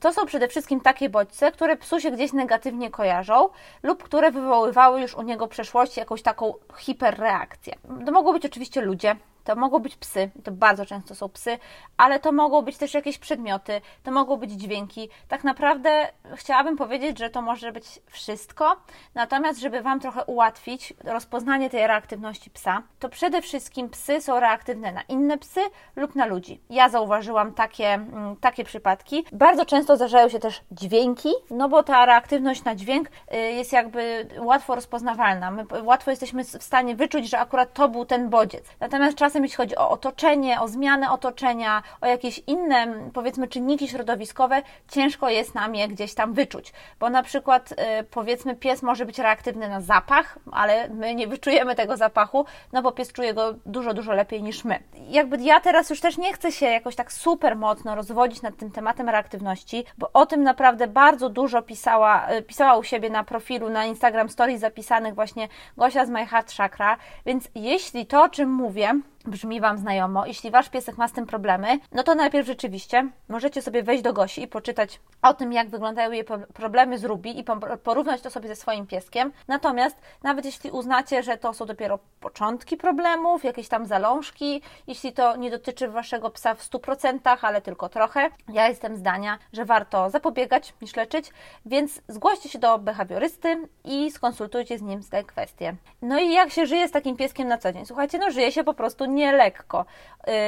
To 0.00 0.12
są 0.12 0.26
przede 0.26 0.48
wszystkim 0.48 0.80
takie 0.80 1.08
bodźce, 1.08 1.52
które 1.52 1.76
psu 1.76 2.00
się 2.00 2.10
gdzieś 2.10 2.32
negatywnie 2.32 2.90
kojarzą 2.90 3.48
lub 3.82 4.02
które 4.02 4.30
wywoływały 4.30 5.00
już 5.00 5.14
u 5.14 5.22
niego 5.22 5.46
w 5.46 5.50
przeszłości 5.50 6.00
jakąś 6.00 6.22
taką 6.22 6.54
hiperreakcję. 6.76 7.74
To 8.06 8.12
mogą 8.12 8.32
być 8.32 8.46
oczywiście 8.46 8.80
ludzie, 8.80 9.16
to 9.46 9.56
mogą 9.56 9.78
być 9.78 9.96
psy, 9.96 10.30
to 10.44 10.52
bardzo 10.52 10.86
często 10.86 11.14
są 11.14 11.28
psy, 11.28 11.58
ale 11.96 12.20
to 12.20 12.32
mogą 12.32 12.62
być 12.62 12.76
też 12.76 12.94
jakieś 12.94 13.18
przedmioty, 13.18 13.80
to 14.02 14.10
mogą 14.10 14.36
być 14.36 14.50
dźwięki. 14.50 15.08
Tak 15.28 15.44
naprawdę 15.44 16.08
chciałabym 16.34 16.76
powiedzieć, 16.76 17.18
że 17.18 17.30
to 17.30 17.42
może 17.42 17.72
być 17.72 18.00
wszystko, 18.06 18.76
natomiast 19.14 19.60
żeby 19.60 19.82
Wam 19.82 20.00
trochę 20.00 20.24
ułatwić 20.24 20.94
rozpoznanie 21.04 21.70
tej 21.70 21.86
reaktywności 21.86 22.50
psa, 22.50 22.82
to 22.98 23.08
przede 23.08 23.42
wszystkim 23.42 23.88
psy 23.88 24.20
są 24.20 24.40
reaktywne 24.40 24.92
na 24.92 25.02
inne 25.02 25.38
psy 25.38 25.60
lub 25.96 26.14
na 26.14 26.26
ludzi. 26.26 26.60
Ja 26.70 26.88
zauważyłam 26.88 27.52
takie, 27.52 27.88
mm, 27.88 28.36
takie 28.36 28.64
przypadki. 28.64 29.24
Bardzo 29.32 29.66
często 29.66 29.96
zdarzają 29.96 30.28
się 30.28 30.38
też 30.38 30.60
dźwięki, 30.70 31.28
no 31.50 31.68
bo 31.68 31.82
ta 31.82 32.06
reaktywność 32.06 32.64
na 32.64 32.74
dźwięk 32.74 33.08
y, 33.08 33.36
jest 33.36 33.72
jakby 33.72 34.28
łatwo 34.38 34.74
rozpoznawalna. 34.74 35.50
My 35.50 35.64
łatwo 35.82 36.10
jesteśmy 36.10 36.44
w 36.44 36.62
stanie 36.62 36.96
wyczuć, 36.96 37.30
że 37.30 37.38
akurat 37.38 37.72
to 37.72 37.88
był 37.88 38.04
ten 38.04 38.28
bodziec. 38.28 38.64
Natomiast 38.80 39.16
czasem 39.16 39.35
czasem 39.36 39.44
jeśli 39.44 39.56
chodzi 39.56 39.76
o 39.76 39.90
otoczenie, 39.90 40.60
o 40.60 40.68
zmianę 40.68 41.10
otoczenia, 41.10 41.82
o 42.00 42.06
jakieś 42.06 42.42
inne, 42.46 43.10
powiedzmy, 43.12 43.48
czynniki 43.48 43.88
środowiskowe, 43.88 44.62
ciężko 44.88 45.30
jest 45.30 45.54
nam 45.54 45.74
je 45.74 45.88
gdzieś 45.88 46.14
tam 46.14 46.32
wyczuć. 46.32 46.72
Bo 47.00 47.10
na 47.10 47.22
przykład, 47.22 47.72
y, 47.72 47.76
powiedzmy, 48.10 48.56
pies 48.56 48.82
może 48.82 49.06
być 49.06 49.18
reaktywny 49.18 49.68
na 49.68 49.80
zapach, 49.80 50.38
ale 50.52 50.88
my 50.88 51.14
nie 51.14 51.26
wyczujemy 51.26 51.74
tego 51.74 51.96
zapachu, 51.96 52.46
no 52.72 52.82
bo 52.82 52.92
pies 52.92 53.12
czuje 53.12 53.34
go 53.34 53.54
dużo, 53.66 53.94
dużo 53.94 54.12
lepiej 54.12 54.42
niż 54.42 54.64
my. 54.64 54.78
Jakby 55.08 55.36
ja 55.36 55.60
teraz 55.60 55.90
już 55.90 56.00
też 56.00 56.18
nie 56.18 56.32
chcę 56.32 56.52
się 56.52 56.66
jakoś 56.66 56.96
tak 56.96 57.12
super 57.12 57.56
mocno 57.56 57.94
rozwodzić 57.94 58.42
nad 58.42 58.56
tym 58.56 58.70
tematem 58.70 59.08
reaktywności, 59.08 59.84
bo 59.98 60.10
o 60.12 60.26
tym 60.26 60.42
naprawdę 60.42 60.86
bardzo 60.86 61.28
dużo 61.28 61.62
pisała, 61.62 62.30
y, 62.32 62.42
pisała 62.42 62.76
u 62.76 62.82
siebie 62.82 63.10
na 63.10 63.24
profilu, 63.24 63.70
na 63.70 63.84
Instagram 63.84 64.28
Stories 64.28 64.60
zapisanych 64.60 65.14
właśnie 65.14 65.48
Gosia 65.76 66.06
z 66.06 66.10
My 66.10 66.26
Heart 66.26 66.52
Chakra, 66.52 66.96
więc 67.26 67.48
jeśli 67.54 68.06
to, 68.06 68.22
o 68.22 68.28
czym 68.28 68.50
mówię, 68.50 69.00
brzmi 69.28 69.60
Wam 69.60 69.78
znajomo, 69.78 70.26
jeśli 70.26 70.50
Wasz 70.50 70.68
piesek 70.68 70.98
ma 70.98 71.08
z 71.08 71.12
tym 71.12 71.26
problemy, 71.26 71.78
no 71.92 72.02
to 72.02 72.14
najpierw 72.14 72.46
rzeczywiście 72.46 73.10
możecie 73.28 73.62
sobie 73.62 73.82
wejść 73.82 74.02
do 74.02 74.12
Gosi 74.12 74.42
i 74.42 74.48
poczytać 74.48 75.00
o 75.22 75.34
tym, 75.34 75.52
jak 75.52 75.68
wyglądają 75.68 76.10
jej 76.10 76.24
problemy 76.54 76.98
z 76.98 77.04
Ruby 77.04 77.28
i 77.28 77.44
porównać 77.82 78.20
to 78.20 78.30
sobie 78.30 78.48
ze 78.48 78.56
swoim 78.56 78.86
pieskiem. 78.86 79.32
Natomiast 79.48 79.96
nawet 80.22 80.44
jeśli 80.44 80.70
uznacie, 80.70 81.22
że 81.22 81.36
to 81.36 81.54
są 81.54 81.66
dopiero 81.66 81.98
początki 82.20 82.76
problemów, 82.76 83.44
jakieś 83.44 83.68
tam 83.68 83.86
zalążki, 83.86 84.62
jeśli 84.86 85.12
to 85.12 85.36
nie 85.36 85.50
dotyczy 85.50 85.88
Waszego 85.88 86.30
psa 86.30 86.54
w 86.54 86.70
100%, 86.70 87.36
ale 87.42 87.60
tylko 87.60 87.88
trochę, 87.88 88.30
ja 88.48 88.68
jestem 88.68 88.96
zdania, 88.96 89.38
że 89.52 89.64
warto 89.64 90.10
zapobiegać 90.10 90.74
niż 90.82 90.96
leczyć, 90.96 91.30
więc 91.66 92.00
zgłoście 92.08 92.48
się 92.48 92.58
do 92.58 92.78
behawiorysty 92.78 93.68
i 93.84 94.10
skonsultujcie 94.10 94.78
z 94.78 94.82
nim 94.82 95.02
te 95.10 95.24
kwestie. 95.24 95.74
No 96.02 96.18
i 96.18 96.32
jak 96.32 96.50
się 96.50 96.66
żyje 96.66 96.88
z 96.88 96.90
takim 96.90 97.16
pieskiem 97.16 97.48
na 97.48 97.58
co 97.58 97.72
dzień? 97.72 97.86
Słuchajcie, 97.86 98.18
no 98.18 98.30
żyje 98.30 98.52
się 98.52 98.64
po 98.64 98.74
prostu 98.74 99.06
nie 99.16 99.32
lekko. 99.32 99.84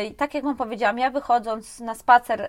Y, 0.09 0.15
tak 0.15 0.35
jak 0.35 0.45
Wam 0.45 0.57
powiedziałam, 0.57 0.99
ja 0.99 1.11
wychodząc 1.11 1.81
na 1.81 1.95
spacer 1.95 2.41
y, 2.41 2.49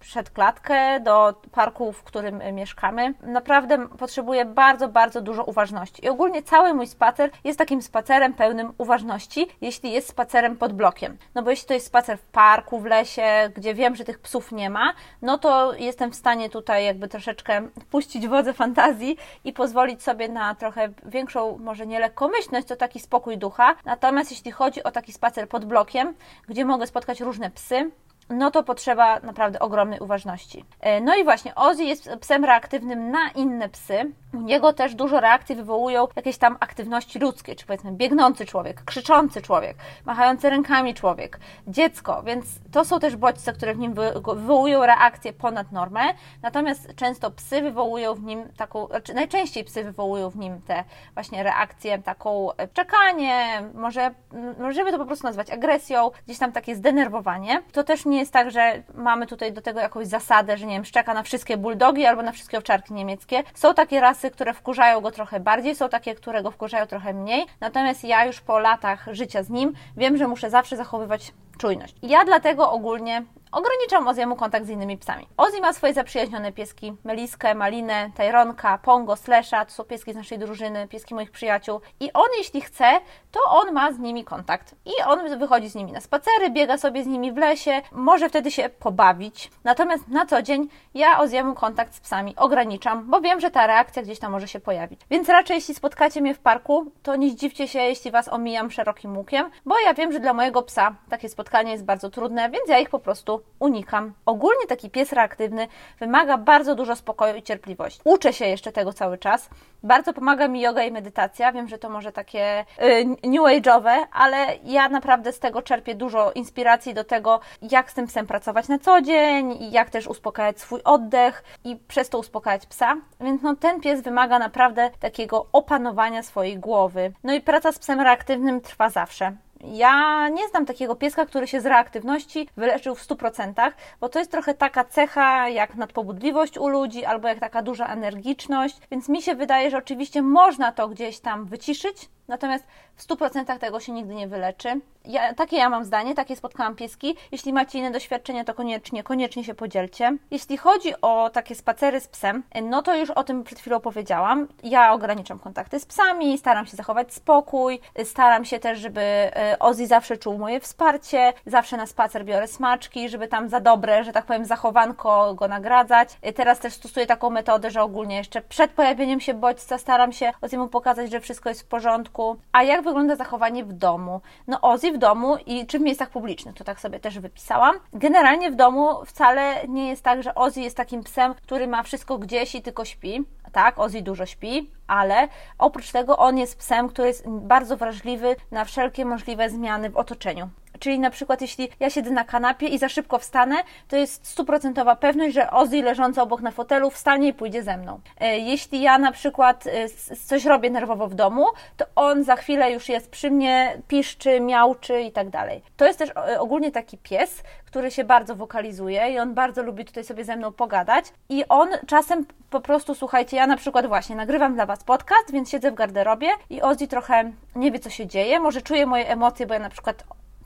przed 0.00 0.30
klatkę 0.30 1.00
do 1.00 1.34
parku, 1.52 1.92
w 1.92 2.02
którym 2.02 2.40
y, 2.40 2.52
mieszkamy, 2.52 3.14
naprawdę 3.22 3.88
potrzebuję 3.88 4.44
bardzo, 4.44 4.88
bardzo 4.88 5.20
dużo 5.20 5.44
uważności. 5.44 6.04
I 6.04 6.08
ogólnie 6.08 6.42
cały 6.42 6.74
mój 6.74 6.86
spacer 6.86 7.30
jest 7.44 7.58
takim 7.58 7.82
spacerem 7.82 8.34
pełnym 8.34 8.72
uważności, 8.78 9.46
jeśli 9.60 9.92
jest 9.92 10.08
spacerem 10.08 10.56
pod 10.56 10.72
blokiem. 10.72 11.18
No 11.34 11.42
bo 11.42 11.50
jeśli 11.50 11.68
to 11.68 11.74
jest 11.74 11.86
spacer 11.86 12.18
w 12.18 12.24
parku, 12.24 12.80
w 12.80 12.84
lesie, 12.84 13.50
gdzie 13.56 13.74
wiem, 13.74 13.96
że 13.96 14.04
tych 14.04 14.18
psów 14.18 14.52
nie 14.52 14.70
ma, 14.70 14.94
no 15.22 15.38
to 15.38 15.74
jestem 15.74 16.10
w 16.10 16.14
stanie 16.14 16.50
tutaj 16.50 16.84
jakby 16.84 17.08
troszeczkę 17.08 17.68
puścić 17.90 18.28
wodze 18.28 18.52
fantazji 18.52 19.16
i 19.44 19.52
pozwolić 19.52 20.02
sobie 20.02 20.28
na 20.28 20.54
trochę 20.54 20.88
większą, 21.04 21.58
może 21.58 21.86
nie 21.86 22.00
lekkomyślność, 22.00 22.68
to 22.68 22.76
taki 22.76 23.00
spokój 23.00 23.38
ducha. 23.38 23.74
Natomiast 23.84 24.30
jeśli 24.30 24.50
chodzi 24.50 24.82
o 24.82 24.90
taki 24.90 25.12
spacer 25.12 25.48
pod 25.54 25.64
blokiem, 25.64 26.14
gdzie 26.48 26.64
mogę 26.64 26.86
spotkać 26.86 27.20
różne 27.20 27.50
psy, 27.50 27.90
no 28.28 28.50
to 28.50 28.62
potrzeba 28.62 29.20
naprawdę 29.20 29.58
ogromnej 29.58 30.00
uważności. 30.00 30.64
E, 30.80 31.00
no 31.00 31.16
i 31.16 31.24
właśnie, 31.24 31.54
Ozzy 31.54 31.84
jest 31.84 32.10
psem 32.20 32.44
reaktywnym 32.44 33.10
na 33.10 33.30
inne 33.34 33.68
psy. 33.68 34.12
U 34.34 34.40
niego 34.40 34.72
też 34.72 34.94
dużo 34.94 35.20
reakcji 35.20 35.56
wywołują 35.56 36.08
jakieś 36.16 36.38
tam 36.38 36.56
aktywności 36.60 37.18
ludzkie, 37.18 37.56
czy 37.56 37.66
powiedzmy 37.66 37.92
biegnący 37.92 38.46
człowiek, 38.46 38.84
krzyczący 38.84 39.42
człowiek, 39.42 39.76
machający 40.04 40.50
rękami 40.50 40.94
człowiek, 40.94 41.40
dziecko, 41.66 42.22
więc 42.22 42.46
to 42.72 42.84
są 42.84 43.00
też 43.00 43.16
bodźce, 43.16 43.52
które 43.52 43.74
w 43.74 43.78
nim 43.78 43.94
wywołują 43.94 44.86
reakcję 44.86 45.32
ponad 45.32 45.72
normę. 45.72 46.00
Natomiast 46.42 46.94
często 46.96 47.30
psy 47.30 47.62
wywołują 47.62 48.14
w 48.14 48.22
nim 48.22 48.48
taką, 48.56 48.86
znaczy 48.86 49.14
najczęściej 49.14 49.64
psy 49.64 49.84
wywołują 49.84 50.30
w 50.30 50.36
nim 50.36 50.60
te 50.60 50.84
właśnie 51.14 51.42
reakcje, 51.42 51.98
taką 51.98 52.52
e, 52.56 52.68
czekanie, 52.68 53.62
może 53.74 54.10
możemy 54.58 54.92
to 54.92 54.98
po 54.98 55.06
prostu 55.06 55.26
nazwać 55.26 55.50
agresją, 55.50 56.10
gdzieś 56.26 56.38
tam 56.38 56.52
takie 56.52 56.76
zdenerwowanie. 56.76 57.62
To 57.72 57.84
też 57.84 58.04
nie 58.04 58.13
nie 58.14 58.20
jest 58.20 58.32
tak, 58.32 58.50
że 58.50 58.82
mamy 58.94 59.26
tutaj 59.26 59.52
do 59.52 59.62
tego 59.62 59.80
jakąś 59.80 60.06
zasadę, 60.06 60.56
że 60.56 60.66
nie 60.66 60.74
wiem, 60.74 60.84
szczeka 60.84 61.14
na 61.14 61.22
wszystkie 61.22 61.56
bulldogi 61.56 62.06
albo 62.06 62.22
na 62.22 62.32
wszystkie 62.32 62.58
owczarki 62.58 62.94
niemieckie. 62.94 63.42
Są 63.54 63.74
takie 63.74 64.00
rasy, 64.00 64.30
które 64.30 64.54
wkurzają 64.54 65.00
go 65.00 65.10
trochę 65.10 65.40
bardziej, 65.40 65.74
są 65.74 65.88
takie, 65.88 66.14
które 66.14 66.42
go 66.42 66.50
wkurzają 66.50 66.86
trochę 66.86 67.14
mniej. 67.14 67.46
Natomiast 67.60 68.04
ja 68.04 68.24
już 68.24 68.40
po 68.40 68.58
latach 68.58 69.06
życia 69.12 69.42
z 69.42 69.50
nim 69.50 69.72
wiem, 69.96 70.16
że 70.16 70.28
muszę 70.28 70.50
zawsze 70.50 70.76
zachowywać 70.76 71.32
czujność. 71.58 71.94
I 72.02 72.08
ja 72.08 72.24
dlatego 72.24 72.72
ogólnie 72.72 73.22
ograniczam 73.54 74.08
Oziemu 74.08 74.36
kontakt 74.36 74.66
z 74.66 74.70
innymi 74.70 74.98
psami. 74.98 75.28
Ozzy 75.36 75.60
ma 75.60 75.72
swoje 75.72 75.94
zaprzyjaźnione 75.94 76.52
pieski, 76.52 76.96
Meliskę, 77.04 77.54
Malinę, 77.54 78.10
Tyronka, 78.16 78.78
Pongo, 78.78 79.16
Slesha, 79.16 79.64
to 79.64 79.72
są 79.72 79.84
pieski 79.84 80.12
z 80.12 80.16
naszej 80.16 80.38
drużyny, 80.38 80.88
pieski 80.88 81.14
moich 81.14 81.30
przyjaciół 81.30 81.80
i 82.00 82.12
on 82.12 82.26
jeśli 82.38 82.60
chce, 82.60 83.00
to 83.30 83.40
on 83.50 83.72
ma 83.72 83.92
z 83.92 83.98
nimi 83.98 84.24
kontakt 84.24 84.74
i 84.84 85.02
on 85.06 85.38
wychodzi 85.38 85.68
z 85.68 85.74
nimi 85.74 85.92
na 85.92 86.00
spacery, 86.00 86.50
biega 86.50 86.78
sobie 86.78 87.04
z 87.04 87.06
nimi 87.06 87.32
w 87.32 87.36
lesie, 87.36 87.82
może 87.92 88.28
wtedy 88.28 88.50
się 88.50 88.68
pobawić. 88.68 89.50
Natomiast 89.64 90.08
na 90.08 90.26
co 90.26 90.42
dzień 90.42 90.68
ja 90.94 91.20
Oziemu 91.20 91.54
kontakt 91.54 91.94
z 91.94 92.00
psami 92.00 92.36
ograniczam, 92.36 93.10
bo 93.10 93.20
wiem, 93.20 93.40
że 93.40 93.50
ta 93.50 93.66
reakcja 93.66 94.02
gdzieś 94.02 94.18
tam 94.18 94.32
może 94.32 94.48
się 94.48 94.60
pojawić. 94.60 95.00
Więc 95.10 95.28
raczej 95.28 95.54
jeśli 95.54 95.74
spotkacie 95.74 96.20
mnie 96.20 96.34
w 96.34 96.38
parku, 96.38 96.92
to 97.02 97.16
nie 97.16 97.30
zdziwcie 97.30 97.68
się, 97.68 97.78
jeśli 97.78 98.10
Was 98.10 98.28
omijam 98.28 98.70
szerokim 98.70 99.16
łukiem, 99.16 99.50
bo 99.66 99.74
ja 99.78 99.94
wiem, 99.94 100.12
że 100.12 100.20
dla 100.20 100.32
mojego 100.32 100.62
psa 100.62 100.94
takie 101.10 101.28
spotkanie 101.28 101.72
jest 101.72 101.84
bardzo 101.84 102.10
trudne, 102.10 102.50
więc 102.50 102.68
ja 102.68 102.78
ich 102.78 102.90
po 102.90 102.98
prostu 102.98 103.43
unikam. 103.58 104.12
Ogólnie 104.26 104.66
taki 104.68 104.90
pies 104.90 105.12
reaktywny 105.12 105.68
wymaga 106.00 106.38
bardzo 106.38 106.74
dużo 106.74 106.96
spokoju 106.96 107.36
i 107.36 107.42
cierpliwości. 107.42 108.00
Uczę 108.04 108.32
się 108.32 108.46
jeszcze 108.46 108.72
tego 108.72 108.92
cały 108.92 109.18
czas. 109.18 109.48
Bardzo 109.82 110.12
pomaga 110.12 110.48
mi 110.48 110.60
yoga 110.60 110.82
i 110.82 110.92
medytacja. 110.92 111.52
Wiem, 111.52 111.68
że 111.68 111.78
to 111.78 111.88
może 111.88 112.12
takie 112.12 112.64
y, 112.82 113.04
new 113.28 113.42
age'owe, 113.42 113.96
ale 114.12 114.46
ja 114.64 114.88
naprawdę 114.88 115.32
z 115.32 115.38
tego 115.38 115.62
czerpię 115.62 115.94
dużo 115.94 116.32
inspiracji 116.32 116.94
do 116.94 117.04
tego, 117.04 117.40
jak 117.62 117.90
z 117.90 117.94
tym 117.94 118.06
psem 118.06 118.26
pracować 118.26 118.68
na 118.68 118.78
co 118.78 119.00
dzień 119.00 119.70
jak 119.70 119.90
też 119.90 120.06
uspokajać 120.06 120.60
swój 120.60 120.80
oddech 120.84 121.44
i 121.64 121.76
przez 121.76 122.08
to 122.08 122.18
uspokajać 122.18 122.66
psa. 122.66 122.96
Więc 123.20 123.42
no, 123.42 123.56
ten 123.56 123.80
pies 123.80 124.00
wymaga 124.00 124.38
naprawdę 124.38 124.90
takiego 125.00 125.46
opanowania 125.52 126.22
swojej 126.22 126.58
głowy. 126.58 127.12
No 127.24 127.34
i 127.34 127.40
praca 127.40 127.72
z 127.72 127.78
psem 127.78 128.00
reaktywnym 128.00 128.60
trwa 128.60 128.90
zawsze. 128.90 129.36
Ja 129.72 130.28
nie 130.28 130.48
znam 130.48 130.66
takiego 130.66 130.96
pieska, 130.96 131.26
który 131.26 131.46
się 131.46 131.60
z 131.60 131.66
reaktywności 131.66 132.48
wyleczył 132.56 132.94
w 132.94 133.06
100%, 133.06 133.72
bo 134.00 134.08
to 134.08 134.18
jest 134.18 134.30
trochę 134.30 134.54
taka 134.54 134.84
cecha 134.84 135.48
jak 135.48 135.74
nadpobudliwość 135.74 136.58
u 136.58 136.68
ludzi, 136.68 137.04
albo 137.04 137.28
jak 137.28 137.40
taka 137.40 137.62
duża 137.62 137.86
energiczność, 137.86 138.76
więc 138.90 139.08
mi 139.08 139.22
się 139.22 139.34
wydaje, 139.34 139.70
że 139.70 139.78
oczywiście 139.78 140.22
można 140.22 140.72
to 140.72 140.88
gdzieś 140.88 141.20
tam 141.20 141.44
wyciszyć, 141.44 142.08
Natomiast 142.28 142.64
w 142.96 143.06
100% 143.06 143.58
tego 143.58 143.80
się 143.80 143.92
nigdy 143.92 144.14
nie 144.14 144.28
wyleczy. 144.28 144.80
Ja, 145.04 145.34
takie 145.34 145.56
ja 145.56 145.70
mam 145.70 145.84
zdanie, 145.84 146.14
takie 146.14 146.36
spotkałam 146.36 146.76
pieski. 146.76 147.16
Jeśli 147.32 147.52
macie 147.52 147.78
inne 147.78 147.90
doświadczenia, 147.90 148.44
to 148.44 148.54
koniecznie, 148.54 149.02
koniecznie 149.02 149.44
się 149.44 149.54
podzielcie. 149.54 150.16
Jeśli 150.30 150.56
chodzi 150.56 150.92
o 151.02 151.30
takie 151.30 151.54
spacery 151.54 152.00
z 152.00 152.08
psem, 152.08 152.42
no 152.62 152.82
to 152.82 152.96
już 152.96 153.10
o 153.10 153.24
tym 153.24 153.44
przed 153.44 153.58
chwilą 153.58 153.80
powiedziałam. 153.80 154.48
Ja 154.62 154.92
ograniczam 154.92 155.38
kontakty 155.38 155.80
z 155.80 155.86
psami, 155.86 156.38
staram 156.38 156.66
się 156.66 156.76
zachować 156.76 157.14
spokój, 157.14 157.80
staram 158.04 158.44
się 158.44 158.58
też, 158.58 158.78
żeby 158.78 159.00
e, 159.00 159.56
Ozzy 159.58 159.86
zawsze 159.86 160.16
czuł 160.16 160.38
moje 160.38 160.60
wsparcie, 160.60 161.32
zawsze 161.46 161.76
na 161.76 161.86
spacer 161.86 162.24
biorę 162.24 162.48
smaczki, 162.48 163.08
żeby 163.08 163.28
tam 163.28 163.48
za 163.48 163.60
dobre, 163.60 164.04
że 164.04 164.12
tak 164.12 164.26
powiem, 164.26 164.44
zachowanko 164.44 165.34
go 165.34 165.48
nagradzać. 165.48 166.08
E, 166.22 166.32
teraz 166.32 166.58
też 166.58 166.74
stosuję 166.74 167.06
taką 167.06 167.30
metodę, 167.30 167.70
że 167.70 167.82
ogólnie 167.82 168.16
jeszcze 168.16 168.42
przed 168.42 168.70
pojawieniem 168.70 169.20
się 169.20 169.34
bodźca 169.34 169.78
staram 169.78 170.12
się 170.12 170.32
Ozzymu 170.40 170.68
pokazać, 170.68 171.10
że 171.10 171.20
wszystko 171.20 171.48
jest 171.48 171.62
w 171.62 171.66
porządku, 171.66 172.13
a 172.52 172.62
jak 172.62 172.82
wygląda 172.82 173.16
zachowanie 173.16 173.64
w 173.64 173.72
domu? 173.72 174.20
No 174.46 174.60
Ozzy 174.60 174.92
w 174.92 174.98
domu 174.98 175.36
i 175.46 175.66
czy 175.66 175.78
w 175.78 175.82
miejscach 175.82 176.10
publicznych, 176.10 176.54
to 176.54 176.64
tak 176.64 176.80
sobie 176.80 177.00
też 177.00 177.18
wypisałam. 177.18 177.76
Generalnie 177.92 178.50
w 178.50 178.56
domu 178.56 179.04
wcale 179.04 179.68
nie 179.68 179.88
jest 179.88 180.02
tak, 180.02 180.22
że 180.22 180.34
Ozzy 180.34 180.60
jest 180.60 180.76
takim 180.76 181.04
psem, 181.04 181.34
który 181.34 181.66
ma 181.66 181.82
wszystko 181.82 182.18
gdzieś 182.18 182.54
i 182.54 182.62
tylko 182.62 182.84
śpi. 182.84 183.24
Tak, 183.52 183.78
Ozzy 183.78 184.02
dużo 184.02 184.26
śpi, 184.26 184.70
ale 184.86 185.28
oprócz 185.58 185.92
tego 185.92 186.16
on 186.16 186.38
jest 186.38 186.58
psem, 186.58 186.88
który 186.88 187.08
jest 187.08 187.28
bardzo 187.28 187.76
wrażliwy 187.76 188.36
na 188.50 188.64
wszelkie 188.64 189.04
możliwe 189.04 189.50
zmiany 189.50 189.90
w 189.90 189.96
otoczeniu. 189.96 190.48
Czyli 190.78 190.98
na 190.98 191.10
przykład 191.10 191.40
jeśli 191.40 191.68
ja 191.80 191.90
siedzę 191.90 192.10
na 192.10 192.24
kanapie 192.24 192.66
i 192.68 192.78
za 192.78 192.88
szybko 192.88 193.18
wstanę, 193.18 193.56
to 193.88 193.96
jest 193.96 194.26
stuprocentowa 194.26 194.96
pewność, 194.96 195.34
że 195.34 195.50
Ozzy 195.50 195.82
leżący 195.82 196.22
obok 196.22 196.40
na 196.40 196.50
fotelu 196.50 196.90
wstanie 196.90 197.28
i 197.28 197.34
pójdzie 197.34 197.62
ze 197.62 197.76
mną. 197.76 198.00
E, 198.20 198.38
jeśli 198.38 198.80
ja 198.80 198.98
na 198.98 199.12
przykład 199.12 199.66
e, 199.66 199.88
coś 200.16 200.44
robię 200.44 200.70
nerwowo 200.70 201.08
w 201.08 201.14
domu, 201.14 201.46
to 201.76 201.84
on 201.96 202.24
za 202.24 202.36
chwilę 202.36 202.72
już 202.72 202.88
jest 202.88 203.10
przy 203.10 203.30
mnie, 203.30 203.82
piszczy, 203.88 204.40
miałczy 204.40 205.00
i 205.00 205.12
tak 205.12 205.30
dalej. 205.30 205.62
To 205.76 205.86
jest 205.86 205.98
też 205.98 206.10
e, 206.10 206.40
ogólnie 206.40 206.72
taki 206.72 206.98
pies, 206.98 207.42
który 207.66 207.90
się 207.90 208.04
bardzo 208.04 208.36
wokalizuje 208.36 209.10
i 209.10 209.18
on 209.18 209.34
bardzo 209.34 209.62
lubi 209.62 209.84
tutaj 209.84 210.04
sobie 210.04 210.24
ze 210.24 210.36
mną 210.36 210.52
pogadać 210.52 211.04
i 211.28 211.44
on 211.48 211.68
czasem 211.86 212.26
po 212.50 212.60
prostu, 212.60 212.94
słuchajcie, 212.94 213.36
ja 213.36 213.46
na 213.46 213.56
przykład 213.56 213.86
właśnie 213.86 214.16
nagrywam 214.16 214.54
dla 214.54 214.66
Was 214.66 214.84
podcast, 214.84 215.32
więc 215.32 215.50
siedzę 215.50 215.70
w 215.70 215.74
garderobie 215.74 216.28
i 216.50 216.62
Ozzy 216.62 216.88
trochę 216.88 217.32
nie 217.56 217.70
wie, 217.70 217.78
co 217.78 217.90
się 217.90 218.06
dzieje, 218.06 218.40
może 218.40 218.62
czuje 218.62 218.86
moje 218.86 219.08
emocje, 219.08 219.46
bo 219.46 219.54
ja 219.54 219.60
na 219.60 219.70
przykład 219.70 220.04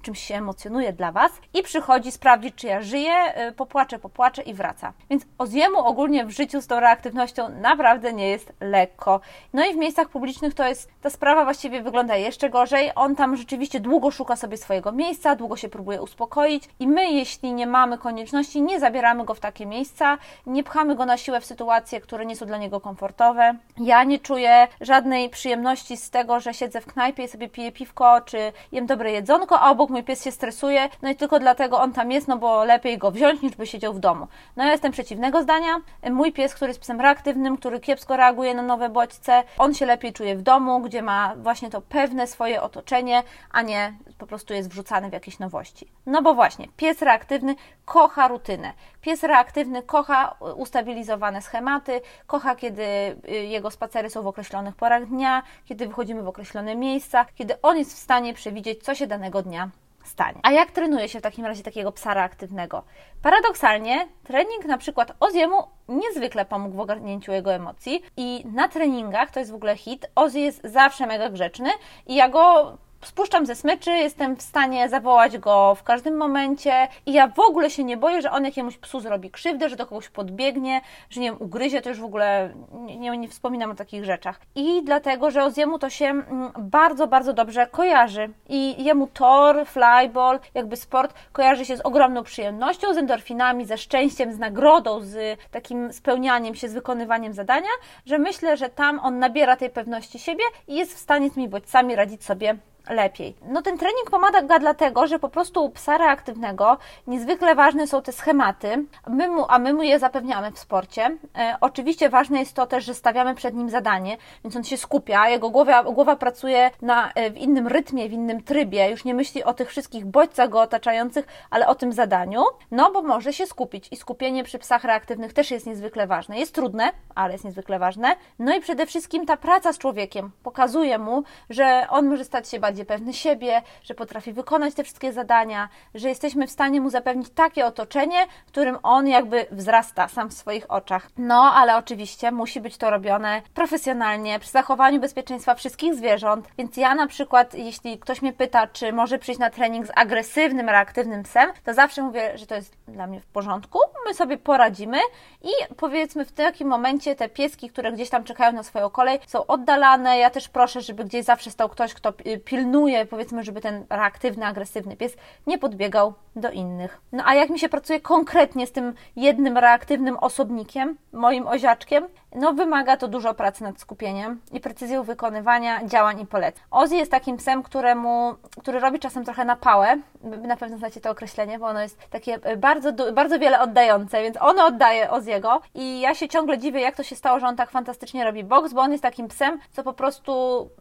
czymś 0.08 0.22
się 0.22 0.34
emocjonuje 0.34 0.92
dla 0.92 1.12
Was 1.12 1.32
i 1.54 1.62
przychodzi 1.62 2.12
sprawdzić, 2.12 2.54
czy 2.54 2.66
ja 2.66 2.82
żyję, 2.82 3.48
y, 3.48 3.52
popłaczę, 3.52 3.98
popłaczę 3.98 4.42
i 4.42 4.54
wraca. 4.54 4.92
Więc 5.10 5.22
Oziemu 5.38 5.78
ogólnie 5.78 6.24
w 6.24 6.30
życiu 6.30 6.60
z 6.60 6.66
tą 6.66 6.80
reaktywnością 6.80 7.48
naprawdę 7.48 8.12
nie 8.12 8.28
jest 8.28 8.52
lekko. 8.60 9.20
No 9.52 9.66
i 9.66 9.72
w 9.72 9.76
miejscach 9.76 10.08
publicznych 10.08 10.54
to 10.54 10.68
jest, 10.68 10.90
ta 11.02 11.10
sprawa 11.10 11.44
właściwie 11.44 11.82
wygląda 11.82 12.16
jeszcze 12.16 12.50
gorzej. 12.50 12.90
On 12.94 13.16
tam 13.16 13.36
rzeczywiście 13.36 13.80
długo 13.80 14.10
szuka 14.10 14.36
sobie 14.36 14.56
swojego 14.56 14.92
miejsca, 14.92 15.36
długo 15.36 15.56
się 15.56 15.68
próbuje 15.68 16.02
uspokoić 16.02 16.68
i 16.80 16.88
my, 16.88 17.10
jeśli 17.10 17.52
nie 17.52 17.66
mamy 17.66 17.98
konieczności, 17.98 18.62
nie 18.62 18.80
zabieramy 18.80 19.24
go 19.24 19.34
w 19.34 19.40
takie 19.40 19.66
miejsca, 19.66 20.18
nie 20.46 20.64
pchamy 20.64 20.94
go 20.94 21.06
na 21.06 21.16
siłę 21.16 21.40
w 21.40 21.46
sytuacje, 21.46 22.00
które 22.00 22.26
nie 22.26 22.36
są 22.36 22.46
dla 22.46 22.58
niego 22.58 22.80
komfortowe. 22.80 23.54
Ja 23.78 24.04
nie 24.04 24.18
czuję 24.18 24.68
żadnej 24.80 25.30
przyjemności 25.30 25.96
z 25.96 26.10
tego, 26.10 26.40
że 26.40 26.54
siedzę 26.54 26.80
w 26.80 26.86
knajpie 26.86 27.24
i 27.24 27.28
sobie 27.28 27.48
piję 27.48 27.72
piwko, 27.72 28.20
czy 28.20 28.52
jem 28.72 28.86
dobre 28.86 29.12
jedzonko, 29.12 29.60
a 29.60 29.70
obok 29.70 29.90
mój 29.98 30.04
pies 30.04 30.24
się 30.24 30.32
stresuje, 30.32 30.88
no 31.02 31.10
i 31.10 31.16
tylko 31.16 31.38
dlatego 31.38 31.80
on 31.80 31.92
tam 31.92 32.12
jest, 32.12 32.28
no 32.28 32.36
bo 32.36 32.64
lepiej 32.64 32.98
go 32.98 33.10
wziąć, 33.10 33.42
niż 33.42 33.56
by 33.56 33.66
siedział 33.66 33.94
w 33.94 33.98
domu. 33.98 34.26
No 34.56 34.64
ja 34.64 34.72
jestem 34.72 34.92
przeciwnego 34.92 35.42
zdania. 35.42 35.76
Mój 36.10 36.32
pies, 36.32 36.54
który 36.54 36.70
jest 36.70 36.80
psem 36.80 37.00
reaktywnym, 37.00 37.56
który 37.56 37.80
kiepsko 37.80 38.16
reaguje 38.16 38.54
na 38.54 38.62
nowe 38.62 38.88
bodźce, 38.88 39.44
on 39.58 39.74
się 39.74 39.86
lepiej 39.86 40.12
czuje 40.12 40.36
w 40.36 40.42
domu, 40.42 40.80
gdzie 40.80 41.02
ma 41.02 41.34
właśnie 41.36 41.70
to 41.70 41.80
pewne 41.80 42.26
swoje 42.26 42.62
otoczenie, 42.62 43.22
a 43.50 43.62
nie 43.62 43.94
po 44.18 44.26
prostu 44.26 44.54
jest 44.54 44.68
wrzucany 44.68 45.10
w 45.10 45.12
jakieś 45.12 45.38
nowości. 45.38 45.88
No 46.06 46.22
bo 46.22 46.34
właśnie, 46.34 46.68
pies 46.76 47.02
reaktywny 47.02 47.54
kocha 47.84 48.28
rutynę. 48.28 48.72
Pies 49.00 49.22
reaktywny 49.22 49.82
kocha 49.82 50.34
ustabilizowane 50.56 51.42
schematy, 51.42 52.00
kocha, 52.26 52.56
kiedy 52.56 52.82
y, 52.82 53.30
jego 53.30 53.70
spacery 53.70 54.10
są 54.10 54.22
w 54.22 54.26
określonych 54.26 54.76
porach 54.76 55.06
dnia, 55.06 55.42
kiedy 55.64 55.86
wychodzimy 55.88 56.22
w 56.22 56.28
określone 56.28 56.76
miejsca, 56.76 57.26
kiedy 57.34 57.60
on 57.62 57.78
jest 57.78 57.94
w 57.94 57.98
stanie 57.98 58.34
przewidzieć, 58.34 58.82
co 58.82 58.94
się 58.94 59.06
danego 59.06 59.42
dnia 59.42 59.70
stanie. 60.08 60.40
A 60.42 60.52
jak 60.52 60.70
trenuje 60.70 61.08
się 61.08 61.18
w 61.18 61.22
takim 61.22 61.44
razie 61.44 61.62
takiego 61.62 61.92
psa 61.92 62.14
reaktywnego? 62.14 62.82
Paradoksalnie, 63.22 64.08
trening 64.24 64.64
na 64.64 64.78
przykład 64.78 65.12
Oziemu 65.20 65.62
niezwykle 65.88 66.44
pomógł 66.44 66.76
w 66.76 66.80
ogarnięciu 66.80 67.32
jego 67.32 67.54
emocji 67.54 68.02
i 68.16 68.44
na 68.52 68.68
treningach, 68.68 69.30
to 69.30 69.38
jest 69.38 69.52
w 69.52 69.54
ogóle 69.54 69.76
hit, 69.76 70.06
Ozzy 70.14 70.40
jest 70.40 70.60
zawsze 70.64 71.06
mega 71.06 71.30
grzeczny 71.30 71.70
i 72.06 72.14
ja 72.14 72.28
go 72.28 72.76
spuszczam 73.02 73.46
ze 73.46 73.54
smyczy, 73.54 73.90
jestem 73.90 74.36
w 74.36 74.42
stanie 74.42 74.88
zawołać 74.88 75.38
go 75.38 75.74
w 75.74 75.82
każdym 75.82 76.16
momencie 76.16 76.88
i 77.06 77.12
ja 77.12 77.28
w 77.28 77.38
ogóle 77.38 77.70
się 77.70 77.84
nie 77.84 77.96
boję, 77.96 78.22
że 78.22 78.30
on 78.30 78.44
jakiemuś 78.44 78.76
psu 78.76 79.00
zrobi 79.00 79.30
krzywdę, 79.30 79.68
że 79.68 79.76
do 79.76 79.86
kogoś 79.86 80.08
podbiegnie, 80.08 80.80
że 81.10 81.20
nie 81.20 81.30
wiem, 81.30 81.42
ugryzie, 81.42 81.82
to 81.82 81.88
już 81.88 82.00
w 82.00 82.04
ogóle 82.04 82.54
nie, 82.72 83.18
nie 83.18 83.28
wspominam 83.28 83.70
o 83.70 83.74
takich 83.74 84.04
rzeczach. 84.04 84.40
I 84.54 84.82
dlatego, 84.84 85.30
że 85.30 85.44
Oziemu 85.44 85.78
to 85.78 85.90
się 85.90 86.06
mm, 86.06 86.52
bardzo, 86.58 87.06
bardzo 87.06 87.32
dobrze 87.32 87.66
kojarzy 87.66 88.30
i 88.48 88.84
jemu 88.84 89.06
tor, 89.06 89.66
flyball, 89.66 90.40
jakby 90.54 90.76
sport 90.76 91.14
kojarzy 91.32 91.64
się 91.64 91.76
z 91.76 91.80
ogromną 91.80 92.22
przyjemnością, 92.22 92.94
z 92.94 92.96
endorfinami, 92.96 93.64
ze 93.64 93.78
szczęściem, 93.78 94.32
z 94.32 94.38
nagrodą, 94.38 95.00
z 95.00 95.40
takim 95.50 95.92
spełnianiem 95.92 96.54
się, 96.54 96.68
z 96.68 96.74
wykonywaniem 96.74 97.32
zadania, 97.32 97.70
że 98.06 98.18
myślę, 98.18 98.56
że 98.56 98.68
tam 98.68 98.98
on 98.98 99.18
nabiera 99.18 99.56
tej 99.56 99.70
pewności 99.70 100.18
siebie 100.18 100.44
i 100.68 100.74
jest 100.74 100.94
w 100.94 100.98
stanie 100.98 101.30
z 101.30 101.32
tymi 101.32 101.48
bodźcami 101.48 101.96
radzić 101.96 102.24
sobie 102.24 102.56
lepiej. 102.88 103.34
No 103.42 103.62
ten 103.62 103.78
trening 103.78 104.10
pomaga 104.10 104.58
dlatego, 104.58 105.06
że 105.06 105.18
po 105.18 105.28
prostu 105.28 105.64
u 105.64 105.70
psa 105.70 105.98
reaktywnego 105.98 106.78
niezwykle 107.06 107.54
ważne 107.54 107.86
są 107.86 108.02
te 108.02 108.12
schematy, 108.12 108.84
my 109.06 109.28
mu, 109.28 109.44
a 109.48 109.58
my 109.58 109.74
mu 109.74 109.82
je 109.82 109.98
zapewniamy 109.98 110.52
w 110.52 110.58
sporcie. 110.58 111.16
E, 111.38 111.56
oczywiście 111.60 112.08
ważne 112.08 112.38
jest 112.38 112.54
to 112.54 112.66
też, 112.66 112.84
że 112.84 112.94
stawiamy 112.94 113.34
przed 113.34 113.54
nim 113.54 113.70
zadanie, 113.70 114.16
więc 114.44 114.56
on 114.56 114.64
się 114.64 114.76
skupia, 114.76 115.28
jego 115.28 115.50
głowa, 115.50 115.82
głowa 115.82 116.16
pracuje 116.16 116.70
na, 116.82 117.12
e, 117.12 117.30
w 117.30 117.36
innym 117.36 117.66
rytmie, 117.66 118.08
w 118.08 118.12
innym 118.12 118.42
trybie, 118.42 118.90
już 118.90 119.04
nie 119.04 119.14
myśli 119.14 119.44
o 119.44 119.54
tych 119.54 119.68
wszystkich 119.68 120.06
bodźcach 120.06 120.48
go 120.48 120.60
otaczających, 120.60 121.26
ale 121.50 121.66
o 121.66 121.74
tym 121.74 121.92
zadaniu, 121.92 122.42
no 122.70 122.92
bo 122.92 123.02
może 123.02 123.32
się 123.32 123.46
skupić 123.46 123.88
i 123.90 123.96
skupienie 123.96 124.44
przy 124.44 124.58
psach 124.58 124.84
reaktywnych 124.84 125.32
też 125.32 125.50
jest 125.50 125.66
niezwykle 125.66 126.06
ważne. 126.06 126.38
Jest 126.38 126.54
trudne, 126.54 126.92
ale 127.14 127.32
jest 127.32 127.44
niezwykle 127.44 127.78
ważne. 127.78 128.16
No 128.38 128.56
i 128.56 128.60
przede 128.60 128.86
wszystkim 128.86 129.26
ta 129.26 129.36
praca 129.36 129.72
z 129.72 129.78
człowiekiem 129.78 130.30
pokazuje 130.42 130.98
mu, 130.98 131.22
że 131.50 131.86
on 131.90 132.06
może 132.06 132.24
stać 132.24 132.48
się 132.48 132.60
bardziej 132.60 132.77
bardziej 132.78 132.98
pewny 132.98 133.12
siebie, 133.12 133.62
że 133.82 133.94
potrafi 133.94 134.32
wykonać 134.32 134.74
te 134.74 134.84
wszystkie 134.84 135.12
zadania, 135.12 135.68
że 135.94 136.08
jesteśmy 136.08 136.46
w 136.46 136.50
stanie 136.50 136.80
mu 136.80 136.90
zapewnić 136.90 137.28
takie 137.30 137.66
otoczenie, 137.66 138.26
w 138.46 138.50
którym 138.50 138.78
on 138.82 139.08
jakby 139.08 139.46
wzrasta 139.50 140.08
sam 140.08 140.28
w 140.28 140.32
swoich 140.32 140.70
oczach. 140.70 141.10
No, 141.16 141.52
ale 141.54 141.76
oczywiście 141.76 142.32
musi 142.32 142.60
być 142.60 142.76
to 142.76 142.90
robione 142.90 143.42
profesjonalnie, 143.54 144.38
przy 144.38 144.50
zachowaniu 144.50 145.00
bezpieczeństwa 145.00 145.54
wszystkich 145.54 145.94
zwierząt. 145.94 146.48
Więc 146.58 146.76
ja 146.76 146.94
na 146.94 147.06
przykład, 147.06 147.54
jeśli 147.54 147.98
ktoś 147.98 148.22
mnie 148.22 148.32
pyta, 148.32 148.66
czy 148.66 148.92
może 148.92 149.18
przyjść 149.18 149.40
na 149.40 149.50
trening 149.50 149.86
z 149.86 149.90
agresywnym, 149.94 150.68
reaktywnym 150.68 151.22
psem, 151.22 151.50
to 151.64 151.74
zawsze 151.74 152.02
mówię, 152.02 152.38
że 152.38 152.46
to 152.46 152.54
jest 152.54 152.76
dla 152.88 153.06
mnie 153.06 153.20
w 153.20 153.26
porządku, 153.26 153.78
my 154.06 154.14
sobie 154.14 154.38
poradzimy 154.38 154.98
i 155.42 155.74
powiedzmy 155.76 156.24
w 156.24 156.32
takim 156.32 156.68
momencie 156.68 157.16
te 157.16 157.28
pieski, 157.28 157.70
które 157.70 157.92
gdzieś 157.92 158.10
tam 158.10 158.24
czekają 158.24 158.52
na 158.52 158.62
swoją 158.62 158.90
kolej, 158.90 159.18
są 159.26 159.46
oddalane. 159.46 160.18
Ja 160.18 160.30
też 160.30 160.48
proszę, 160.48 160.80
żeby 160.80 161.04
gdzieś 161.04 161.24
zawsze 161.24 161.50
stał 161.50 161.68
ktoś, 161.68 161.94
kto 161.94 162.12
pilnuje 162.44 162.67
pilnuje, 162.68 163.06
powiedzmy, 163.06 163.44
żeby 163.44 163.60
ten 163.60 163.84
reaktywny, 163.90 164.46
agresywny 164.46 164.96
pies 164.96 165.16
nie 165.46 165.58
podbiegał 165.58 166.14
do 166.36 166.50
innych. 166.50 167.00
No 167.12 167.22
a 167.26 167.34
jak 167.34 167.50
mi 167.50 167.58
się 167.58 167.68
pracuje 167.68 168.00
konkretnie 168.00 168.66
z 168.66 168.72
tym 168.72 168.94
jednym 169.16 169.58
reaktywnym 169.58 170.16
osobnikiem, 170.16 170.96
moim 171.12 171.46
oziaczkiem, 171.46 172.08
no 172.34 172.52
wymaga 172.52 172.96
to 172.96 173.08
dużo 173.08 173.34
pracy 173.34 173.62
nad 173.62 173.80
skupieniem 173.80 174.40
i 174.52 174.60
precyzją 174.60 175.02
wykonywania 175.02 175.86
działań 175.86 176.20
i 176.20 176.26
poleceń. 176.26 176.62
Ozzy 176.70 176.96
jest 176.96 177.10
takim 177.10 177.36
psem, 177.36 177.62
któremu, 177.62 178.34
który 178.60 178.80
robi 178.80 178.98
czasem 178.98 179.24
trochę 179.24 179.44
na 179.44 179.56
pałę, 179.56 179.96
na 180.22 180.56
pewno 180.56 180.78
znacie 180.78 181.00
to 181.00 181.10
określenie, 181.10 181.58
bo 181.58 181.66
ono 181.66 181.82
jest 181.82 182.10
takie 182.10 182.38
bardzo, 182.56 183.12
bardzo 183.12 183.38
wiele 183.38 183.60
oddające, 183.60 184.22
więc 184.22 184.36
ono 184.40 184.66
oddaje 184.66 185.10
Oziego 185.10 185.60
i 185.74 186.00
ja 186.00 186.14
się 186.14 186.28
ciągle 186.28 186.58
dziwię, 186.58 186.80
jak 186.80 186.96
to 186.96 187.02
się 187.02 187.16
stało, 187.16 187.40
że 187.40 187.46
on 187.46 187.56
tak 187.56 187.70
fantastycznie 187.70 188.24
robi 188.24 188.44
boks, 188.44 188.72
bo 188.72 188.80
on 188.80 188.92
jest 188.92 189.02
takim 189.02 189.28
psem, 189.28 189.58
co 189.70 189.82
po 189.82 189.92
prostu 189.92 190.32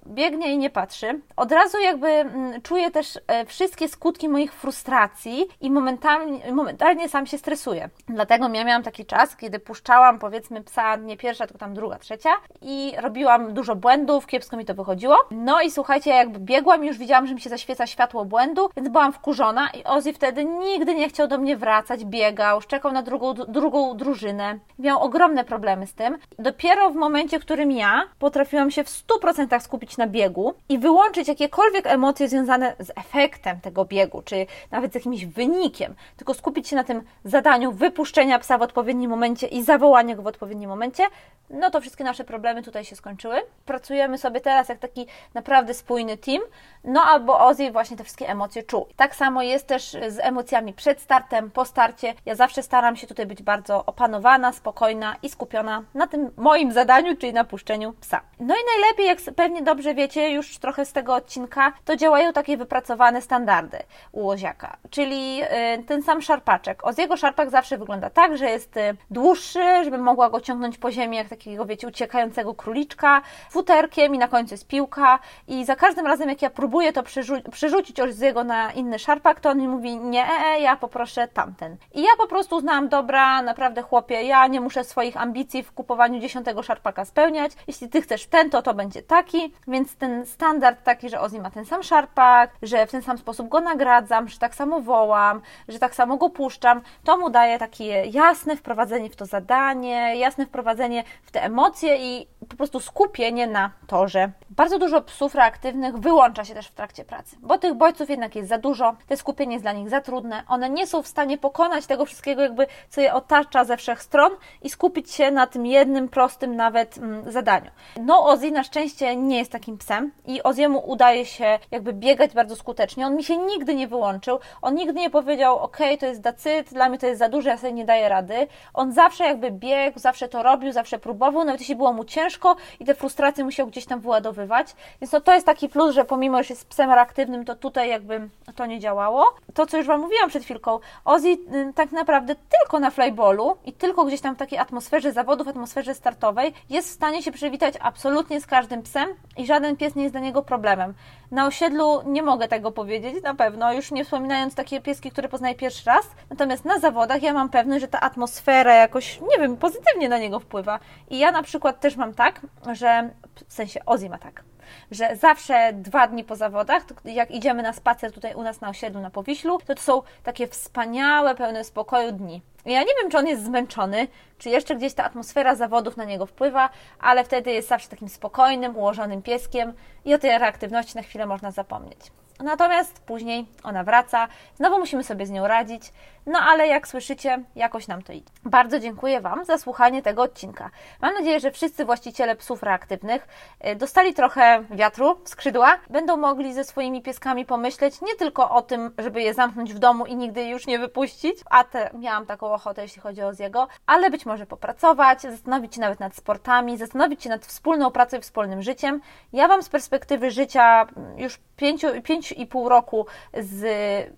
biegnie 0.08 0.54
i 0.54 0.58
nie 0.58 0.70
patrzy. 0.70 1.22
Od 1.36 1.52
razu 1.52 1.80
jakby 1.80 2.08
mm, 2.08 2.62
czuję 2.62 2.92
też 2.92 3.20
e, 3.28 3.46
wszystkie 3.46 3.88
skutki 3.88 4.30
moich 4.30 4.54
frustracji 4.54 5.48
i 5.62 5.72
momentalnie, 5.72 6.52
momentalnie 6.52 7.10
sam 7.10 7.26
się 7.26 7.38
stresuję. 7.38 7.90
Dlatego 8.08 8.50
ja 8.54 8.64
miałam 8.64 8.84
taki 8.84 9.06
czas, 9.06 9.36
kiedy 9.36 9.60
puszczałam 9.60 10.20
powiedzmy 10.20 10.64
psa 10.64 10.96
nie 10.96 11.18
pierwsza, 11.38 11.48
tylko 11.48 11.60
tam 11.60 11.74
druga, 11.74 12.00
trzecia 12.00 12.30
i 12.62 12.94
robiłam 12.98 13.54
dużo 13.54 13.76
błędów, 13.76 14.28
kiepsko 14.28 14.58
mi 14.58 14.66
to 14.66 14.74
wychodziło. 14.74 15.18
No 15.32 15.62
i 15.62 15.72
słuchajcie, 15.72 16.10
jakby 16.10 16.40
biegłam 16.40 16.86
już 16.86 16.98
widziałam, 16.98 17.28
że 17.28 17.34
mi 17.34 17.42
się 17.42 17.50
zaświeca 17.50 17.88
światło 17.88 18.26
błędu, 18.26 18.70
więc 18.76 18.90
byłam 18.90 19.14
wkurzona 19.14 19.70
i 19.70 19.84
Ozzy 19.84 20.14
wtedy 20.14 20.46
nigdy 20.46 20.96
nie 20.96 21.10
chciał 21.10 21.28
do 21.28 21.38
mnie 21.38 21.58
wracać, 21.58 22.06
biegał, 22.06 22.62
szczekał 22.62 22.92
na 22.92 23.02
drugą, 23.02 23.34
drugą 23.34 23.98
drużynę. 23.98 24.60
Miał 24.80 25.04
ogromne 25.04 25.44
problemy 25.44 25.88
z 25.88 25.94
tym. 25.94 26.18
Dopiero 26.40 26.90
w 26.90 26.96
momencie, 26.96 27.40
w 27.40 27.42
którym 27.42 27.72
ja 27.72 28.04
potrafiłam 28.20 28.72
się 28.72 28.84
w 28.84 28.88
100% 28.88 29.60
skupić 29.60 29.98
na 29.98 30.08
biegu 30.08 30.54
i 30.70 30.78
wyłączyć 30.78 31.28
jakiekolwiek 31.28 31.88
emocje 31.88 32.30
związane 32.30 32.76
z 32.80 32.92
efektem 32.96 33.62
tego 33.62 33.86
biegu, 33.86 34.22
czy 34.22 34.46
nawet 34.72 34.92
z 34.92 34.96
jakimś 34.96 35.26
wynikiem, 35.26 35.96
tylko 36.18 36.34
skupić 36.34 36.68
się 36.68 36.76
na 36.76 36.84
tym 36.84 37.02
zadaniu 37.24 37.72
wypuszczenia 37.72 38.40
psa 38.40 38.58
w 38.58 38.62
odpowiednim 38.62 39.10
momencie 39.10 39.48
i 39.48 39.64
zawołania 39.64 40.16
go 40.16 40.22
w 40.22 40.28
odpowiednim 40.28 40.70
momencie, 40.70 41.04
no 41.50 41.70
to 41.70 41.82
wszystkie 41.82 42.04
nasze 42.04 42.24
problemy 42.24 42.64
tutaj 42.64 42.86
się 42.86 42.96
skończyły. 42.96 43.42
Pracujemy 43.66 44.18
sobie 44.18 44.42
teraz 44.42 44.70
jak 44.70 44.80
taki 44.80 45.08
naprawdę 45.34 45.74
spójny 45.74 46.18
team, 46.18 46.42
no 46.84 47.02
albo 47.02 47.40
Ozzy 47.40 47.72
właśnie 47.72 47.98
te 47.98 48.04
wszystkie 48.04 48.30
emocje 48.30 48.64
czuł. 48.64 48.88
Tak 48.96 49.16
samo 49.16 49.42
jest 49.42 49.68
też 49.68 49.92
z 49.92 50.20
emocjami 50.20 50.74
przed 50.74 51.02
startem, 51.02 51.52
po 51.52 51.66
starcie. 51.66 52.14
Ja 52.26 52.36
zawsze 52.36 52.64
staram 52.64 52.96
się 52.96 53.08
tutaj 53.08 53.26
być 53.26 53.44
bardzo 53.44 53.86
opanowana, 53.86 54.54
spokojna 54.54 55.16
i 55.24 55.30
skupiona 55.30 55.84
na 55.94 56.08
tym 56.08 56.32
moim 56.38 56.72
zadaniu, 56.72 57.18
czyli 57.18 57.34
na 57.34 57.44
puszczeniu 57.44 57.94
psa. 57.94 58.22
No 58.40 58.56
i 58.56 58.60
najlepiej, 58.76 59.08
jak 59.08 59.36
pewnie 59.36 59.62
dobrze 59.62 59.94
wiecie 59.94 60.32
już 60.32 60.58
trochę 60.58 60.86
z 60.86 60.94
tego 60.94 61.16
odcinka, 61.16 61.74
to 61.86 61.96
działają 61.96 62.34
takie 62.34 62.58
wypracowane 62.58 63.22
standardy 63.22 63.78
u 64.12 64.30
Oziaka, 64.30 64.78
czyli 64.90 65.44
y, 65.44 65.84
ten 65.84 66.04
sam 66.04 66.22
szarpaczek. 66.22 66.88
Oziego 66.88 67.18
szarpak 67.18 67.50
zawsze 67.50 67.78
wygląda 67.78 68.10
tak, 68.10 68.38
że 68.38 68.50
jest 68.50 68.78
y, 68.78 68.96
dłuższy, 69.12 69.84
żeby 69.84 69.98
mogła 69.98 70.30
go 70.30 70.42
ciągnąć 70.42 70.78
po 70.78 70.92
ziemi 70.92 71.17
jak 71.18 71.28
takiego, 71.30 71.66
wiecie, 71.66 71.88
uciekającego 71.88 72.54
króliczka, 72.54 73.22
futerkiem 73.50 74.16
i 74.16 74.18
na 74.18 74.28
końcu 74.28 74.54
jest 74.54 74.68
piłka 74.68 75.20
i 75.48 75.66
za 75.66 75.76
każdym 75.76 76.08
razem 76.08 76.30
jak 76.30 76.42
ja 76.42 76.50
próbuję 76.50 76.94
to 76.94 77.02
przerzu- 77.02 77.50
przerzucić 77.50 78.00
Oziego 78.00 78.44
na 78.44 78.72
inny 78.72 79.00
szarpak, 79.00 79.40
to 79.40 79.50
on 79.50 79.58
mi 79.58 79.68
mówi 79.68 79.98
nie, 79.98 80.26
e, 80.26 80.46
e, 80.46 80.60
ja 80.60 80.76
poproszę 80.76 81.28
tamten. 81.28 81.78
I 81.94 82.02
ja 82.02 82.10
po 82.18 82.28
prostu 82.28 82.56
uznałam, 82.56 82.90
dobra, 82.90 83.42
naprawdę 83.42 83.82
chłopie, 83.82 84.24
ja 84.24 84.48
nie 84.48 84.62
muszę 84.62 84.84
swoich 84.84 85.18
ambicji 85.18 85.64
w 85.64 85.72
kupowaniu 85.72 86.20
dziesiątego 86.20 86.64
szarpaka 86.64 87.06
spełniać. 87.06 87.52
Jeśli 87.68 87.90
ty 87.90 88.02
chcesz 88.02 88.26
ten, 88.26 88.50
to 88.50 88.62
to 88.62 88.74
będzie 88.74 89.02
taki, 89.02 89.54
więc 89.68 89.96
ten 89.96 90.26
standard 90.26 90.84
taki, 90.84 91.10
że 91.10 91.20
Ozzy 91.20 91.40
ma 91.40 91.52
ten 91.52 91.66
sam 91.66 91.84
szarpak, 91.84 92.52
że 92.62 92.88
w 92.88 92.92
ten 92.92 93.02
sam 93.02 93.18
sposób 93.18 93.50
go 93.50 93.62
nagradzam, 93.62 94.28
że 94.28 94.38
tak 94.38 94.56
samo 94.56 94.82
wołam, 94.82 95.42
że 95.68 95.80
tak 95.80 95.96
samo 95.96 96.18
go 96.18 96.30
puszczam, 96.30 96.82
to 97.04 97.18
mu 97.18 97.30
daje 97.30 97.60
takie 97.60 98.06
jasne 98.06 98.56
wprowadzenie 98.56 99.10
w 99.10 99.16
to 99.16 99.26
zadanie, 99.26 100.16
jasne 100.18 100.46
wprowadzenie 100.46 101.04
w 101.24 101.32
te 101.32 101.44
emocje 101.44 101.98
i 101.98 102.28
po 102.50 102.56
prostu 102.56 102.80
skupienie 102.80 103.48
na 103.48 103.72
torze. 103.88 104.32
Bardzo 104.50 104.80
dużo 104.80 105.02
psów 105.02 105.36
reaktywnych 105.36 105.98
wyłącza 105.98 106.46
się 106.46 106.54
też 106.54 106.68
w 106.68 106.74
trakcie 106.74 107.06
pracy, 107.06 107.36
bo 107.40 107.58
tych 107.58 107.74
bodźców 107.74 108.10
jednak 108.10 108.36
jest 108.36 108.50
za 108.50 108.58
dużo, 108.58 108.96
te 109.08 109.18
skupienie 109.18 109.54
jest 109.54 109.64
dla 109.64 109.72
nich 109.72 109.90
za 109.90 110.02
trudne, 110.02 110.44
one 110.48 110.70
nie 110.70 110.88
są 110.88 111.02
w 111.02 111.08
stanie 111.08 111.38
pokonać 111.38 111.86
tego 111.86 112.06
wszystkiego, 112.06 112.42
jakby 112.42 112.68
co 112.90 113.02
je 113.02 113.14
otacza 113.14 113.66
ze 113.66 113.78
wszech 113.78 114.02
stron 114.02 114.32
i 114.62 114.70
skupić 114.70 115.12
się 115.12 115.32
na 115.32 115.48
tym 115.48 115.66
jednym, 115.66 116.10
prostym 116.10 116.56
nawet 116.56 116.98
mm, 116.98 117.32
zadaniu. 117.32 117.72
No, 118.02 118.26
Ozzy 118.26 118.52
na 118.52 118.64
szczęście 118.64 119.16
nie 119.16 119.38
jest 119.38 119.52
takim 119.52 119.78
psem 119.78 120.12
i 120.26 120.44
Oziemu 120.44 120.90
udaje 120.90 121.26
się 121.26 121.60
jakby 121.72 121.94
biegać 121.94 122.34
bardzo 122.34 122.56
skutecznie. 122.56 123.06
On 123.08 123.16
mi 123.16 123.24
się 123.24 123.38
nigdy 123.38 123.76
nie 123.76 123.88
wyłączył, 123.88 124.40
on 124.62 124.76
nigdy 124.76 125.00
nie 125.00 125.10
powiedział, 125.10 125.60
ok, 125.60 125.78
to 126.00 126.06
jest 126.06 126.22
dacyt, 126.22 126.74
dla 126.74 126.90
mnie 126.90 126.98
to 126.98 127.08
jest 127.08 127.20
za 127.20 127.30
dużo, 127.30 127.50
ja 127.50 127.58
sobie 127.58 127.74
nie 127.74 127.86
daję 127.86 128.10
rady. 128.10 128.48
On 128.74 128.94
zawsze 128.94 129.24
jakby 129.24 129.52
biegł, 129.52 130.00
zawsze 130.00 130.28
to 130.28 130.44
robił, 130.44 130.72
zawsze 130.72 130.97
próbował, 130.98 131.44
nawet 131.44 131.62
jeśli 131.62 131.76
było 131.76 131.94
mu 131.94 132.06
ciężko 132.06 132.56
i 132.80 132.86
te 132.86 132.96
frustracje 132.96 133.44
musiał 133.44 133.68
gdzieś 133.68 133.86
tam 133.86 134.00
wyładowywać. 134.00 134.76
Więc 135.02 135.12
no 135.12 135.22
to 135.22 135.34
jest 135.34 135.46
taki 135.46 135.70
plus, 135.70 135.96
że 135.96 136.06
pomimo, 136.06 136.44
że 136.44 136.54
jest 136.54 136.68
psem 136.68 136.92
reaktywnym, 136.92 137.46
to 137.46 137.56
tutaj 137.56 137.90
jakby 137.90 138.30
to 138.56 138.66
nie 138.66 138.80
działało. 138.80 139.26
To, 139.54 139.66
co 139.66 139.78
już 139.78 139.88
Wam 139.88 140.02
mówiłam 140.02 140.30
przed 140.30 140.44
chwilką, 140.44 140.80
Ozzy 141.06 141.38
tak 141.76 141.92
naprawdę 141.92 142.36
tylko 142.36 142.80
na 142.80 142.92
flyballu 142.92 143.58
i 143.66 143.74
tylko 143.74 144.06
gdzieś 144.06 144.22
tam 144.22 144.36
w 144.36 144.38
takiej 144.38 144.60
atmosferze 144.60 145.12
zawodów, 145.12 145.48
atmosferze 145.48 145.96
startowej 145.96 146.54
jest 146.70 146.90
w 146.90 146.92
stanie 146.92 147.24
się 147.24 147.32
przywitać 147.32 147.74
absolutnie 147.80 148.42
z 148.42 148.48
każdym 148.48 148.84
psem 148.84 149.10
i 149.38 149.46
żaden 149.46 149.76
pies 149.76 149.96
nie 149.96 150.04
jest 150.04 150.14
dla 150.14 150.22
niego 150.22 150.42
problemem. 150.42 150.94
Na 151.32 151.48
osiedlu 151.48 152.02
nie 152.06 152.24
mogę 152.24 152.48
tego 152.48 152.72
powiedzieć, 152.72 153.24
na 153.24 153.36
pewno, 153.36 153.74
już 153.74 153.92
nie 153.92 154.04
wspominając 154.04 154.56
takie 154.56 154.82
pieski, 154.82 155.12
które 155.12 155.30
poznaję 155.30 155.56
pierwszy 155.56 155.86
raz. 155.86 156.08
Natomiast 156.30 156.66
na 156.66 156.80
zawodach 156.80 157.24
ja 157.24 157.34
mam 157.34 157.50
pewność, 157.50 157.82
że 157.82 157.88
ta 157.88 158.00
atmosfera 158.00 158.74
jakoś, 158.74 159.22
nie 159.22 159.38
wiem, 159.40 159.58
pozytywnie 159.58 160.10
na 160.10 160.18
niego 160.18 160.40
wpływa. 160.40 160.80
I 161.10 161.20
ja 161.20 161.32
na 161.32 161.44
przykład 161.44 161.80
też 161.80 161.96
mam 161.96 162.14
tak, 162.14 162.42
że 162.74 163.10
w 163.48 163.54
sensie 163.54 163.86
Ozzy 163.86 164.10
ma 164.10 164.18
tak, 164.18 164.44
że 164.92 165.16
zawsze 165.16 165.74
dwa 165.74 166.08
dni 166.08 166.24
po 166.24 166.36
zawodach, 166.36 166.84
jak 167.06 167.32
idziemy 167.32 167.64
na 167.64 167.74
spacer 167.74 168.12
tutaj 168.12 168.34
u 168.34 168.44
nas 168.44 168.62
na 168.62 168.70
osiedlu 168.70 169.02
na 169.02 169.10
Powiślu, 169.10 169.60
to 169.66 169.76
to 169.76 169.82
są 169.82 170.02
takie 170.24 170.48
wspaniałe, 170.48 171.36
pełne 171.36 171.64
spokoju 171.64 172.12
dni. 172.12 172.42
Ja 172.66 172.80
nie 172.80 172.94
wiem, 173.02 173.12
czy 173.12 173.18
on 173.18 173.28
jest 173.28 173.46
zmęczony, 173.46 174.08
czy 174.38 174.50
jeszcze 174.50 174.76
gdzieś 174.76 174.94
ta 174.94 175.04
atmosfera 175.04 175.56
zawodów 175.56 175.98
na 175.98 176.04
niego 176.04 176.26
wpływa, 176.26 176.70
ale 177.00 177.24
wtedy 177.24 177.52
jest 177.52 177.68
zawsze 177.68 177.90
takim 177.90 178.10
spokojnym, 178.10 178.78
ułożonym 178.78 179.22
pieskiem 179.22 179.74
i 180.06 180.14
o 180.14 180.18
tej 180.18 180.38
reaktywności 180.38 180.96
na 180.96 181.04
chwilę 181.04 181.26
można 181.26 181.52
zapomnieć. 181.52 182.00
Natomiast 182.40 183.00
później 183.00 183.46
ona 183.64 183.84
wraca, 183.84 184.28
znowu 184.56 184.80
musimy 184.80 185.04
sobie 185.04 185.26
z 185.26 185.32
nią 185.32 185.48
radzić, 185.48 185.92
no 186.28 186.40
ale 186.40 186.68
jak 186.68 186.88
słyszycie, 186.88 187.44
jakoś 187.56 187.88
nam 187.88 188.02
to 188.02 188.14
idzie. 188.14 188.32
Bardzo 188.46 188.80
dziękuję 188.80 189.22
Wam 189.22 189.46
za 189.46 189.58
słuchanie 189.58 190.02
tego 190.02 190.22
odcinka. 190.22 190.70
Mam 191.02 191.14
nadzieję, 191.14 191.40
że 191.40 191.52
wszyscy 191.52 191.86
właściciele 191.86 192.36
psów 192.36 192.64
reaktywnych 192.64 193.28
y, 193.68 193.76
dostali 193.76 194.14
trochę 194.14 194.64
wiatru 194.72 195.20
w 195.24 195.30
skrzydła, 195.30 195.78
będą 195.90 196.18
mogli 196.18 196.54
ze 196.54 196.64
swoimi 196.64 197.02
pieskami 197.02 197.46
pomyśleć 197.46 198.02
nie 198.02 198.16
tylko 198.16 198.50
o 198.50 198.62
tym, 198.62 198.92
żeby 198.98 199.22
je 199.22 199.34
zamknąć 199.34 199.74
w 199.74 199.80
domu 199.80 200.06
i 200.06 200.16
nigdy 200.16 200.44
już 200.44 200.68
nie 200.68 200.80
wypuścić, 200.80 201.38
a 201.50 201.64
te, 201.64 201.90
miałam 201.94 202.26
taką 202.26 202.54
ochotę, 202.54 202.82
jeśli 202.82 203.02
chodzi 203.02 203.24
o 203.24 203.34
Ziego, 203.34 203.68
ale 203.86 204.10
być 204.10 204.26
może 204.26 204.46
popracować, 204.46 205.22
zastanowić 205.22 205.76
się 205.76 205.82
nawet 205.82 206.00
nad 206.00 206.16
sportami, 206.16 206.78
zastanowić 206.78 207.24
się 207.24 207.30
nad 207.30 207.46
wspólną 207.46 207.92
pracą 207.92 208.18
i 208.18 208.22
wspólnym 208.22 208.62
życiem. 208.62 209.02
Ja 209.34 209.48
Wam 209.48 209.64
z 209.64 209.70
perspektywy 209.70 210.32
życia 210.32 210.88
już 211.18 211.40
5,5 211.58 212.68
roku 212.68 213.06
z 213.34 213.66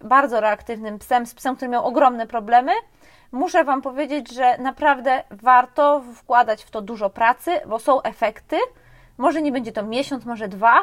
bardzo 0.04 0.40
reaktywnym 0.40 1.00
psem, 1.00 1.26
z 1.26 1.34
psem, 1.34 1.56
który 1.56 1.72
miał 1.72 1.86
ogromne 2.00 2.28
problemy, 2.28 2.72
muszę 3.32 3.64
Wam 3.64 3.82
powiedzieć, 3.82 4.34
że 4.34 4.58
naprawdę 4.58 5.24
warto 5.32 6.02
wkładać 6.16 6.64
w 6.64 6.72
to 6.72 6.82
dużo 6.82 7.10
pracy, 7.10 7.52
bo 7.68 7.80
są 7.80 8.02
efekty. 8.02 8.58
Może 9.18 9.42
nie 9.42 9.52
będzie 9.52 9.72
to 9.72 9.84
miesiąc, 9.84 10.26
może 10.26 10.48
dwa, 10.48 10.74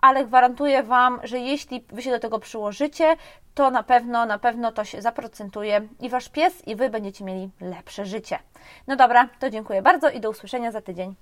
ale 0.00 0.24
gwarantuję 0.24 0.82
Wam, 0.82 1.20
że 1.22 1.38
jeśli 1.38 1.84
Wy 1.88 2.02
się 2.02 2.10
do 2.10 2.18
tego 2.18 2.38
przyłożycie, 2.38 3.16
to 3.54 3.70
na 3.70 3.82
pewno, 3.82 4.26
na 4.26 4.38
pewno 4.38 4.72
to 4.72 4.84
się 4.84 5.02
zaprocentuje 5.02 5.88
i 6.00 6.08
Wasz 6.08 6.28
pies, 6.28 6.68
i 6.68 6.76
Wy 6.76 6.90
będziecie 6.90 7.24
mieli 7.24 7.50
lepsze 7.60 8.06
życie. 8.06 8.38
No 8.86 8.96
dobra, 8.96 9.28
to 9.40 9.50
dziękuję 9.50 9.82
bardzo 9.82 10.10
i 10.10 10.20
do 10.20 10.30
usłyszenia 10.30 10.72
za 10.72 10.80
tydzień. 10.80 11.14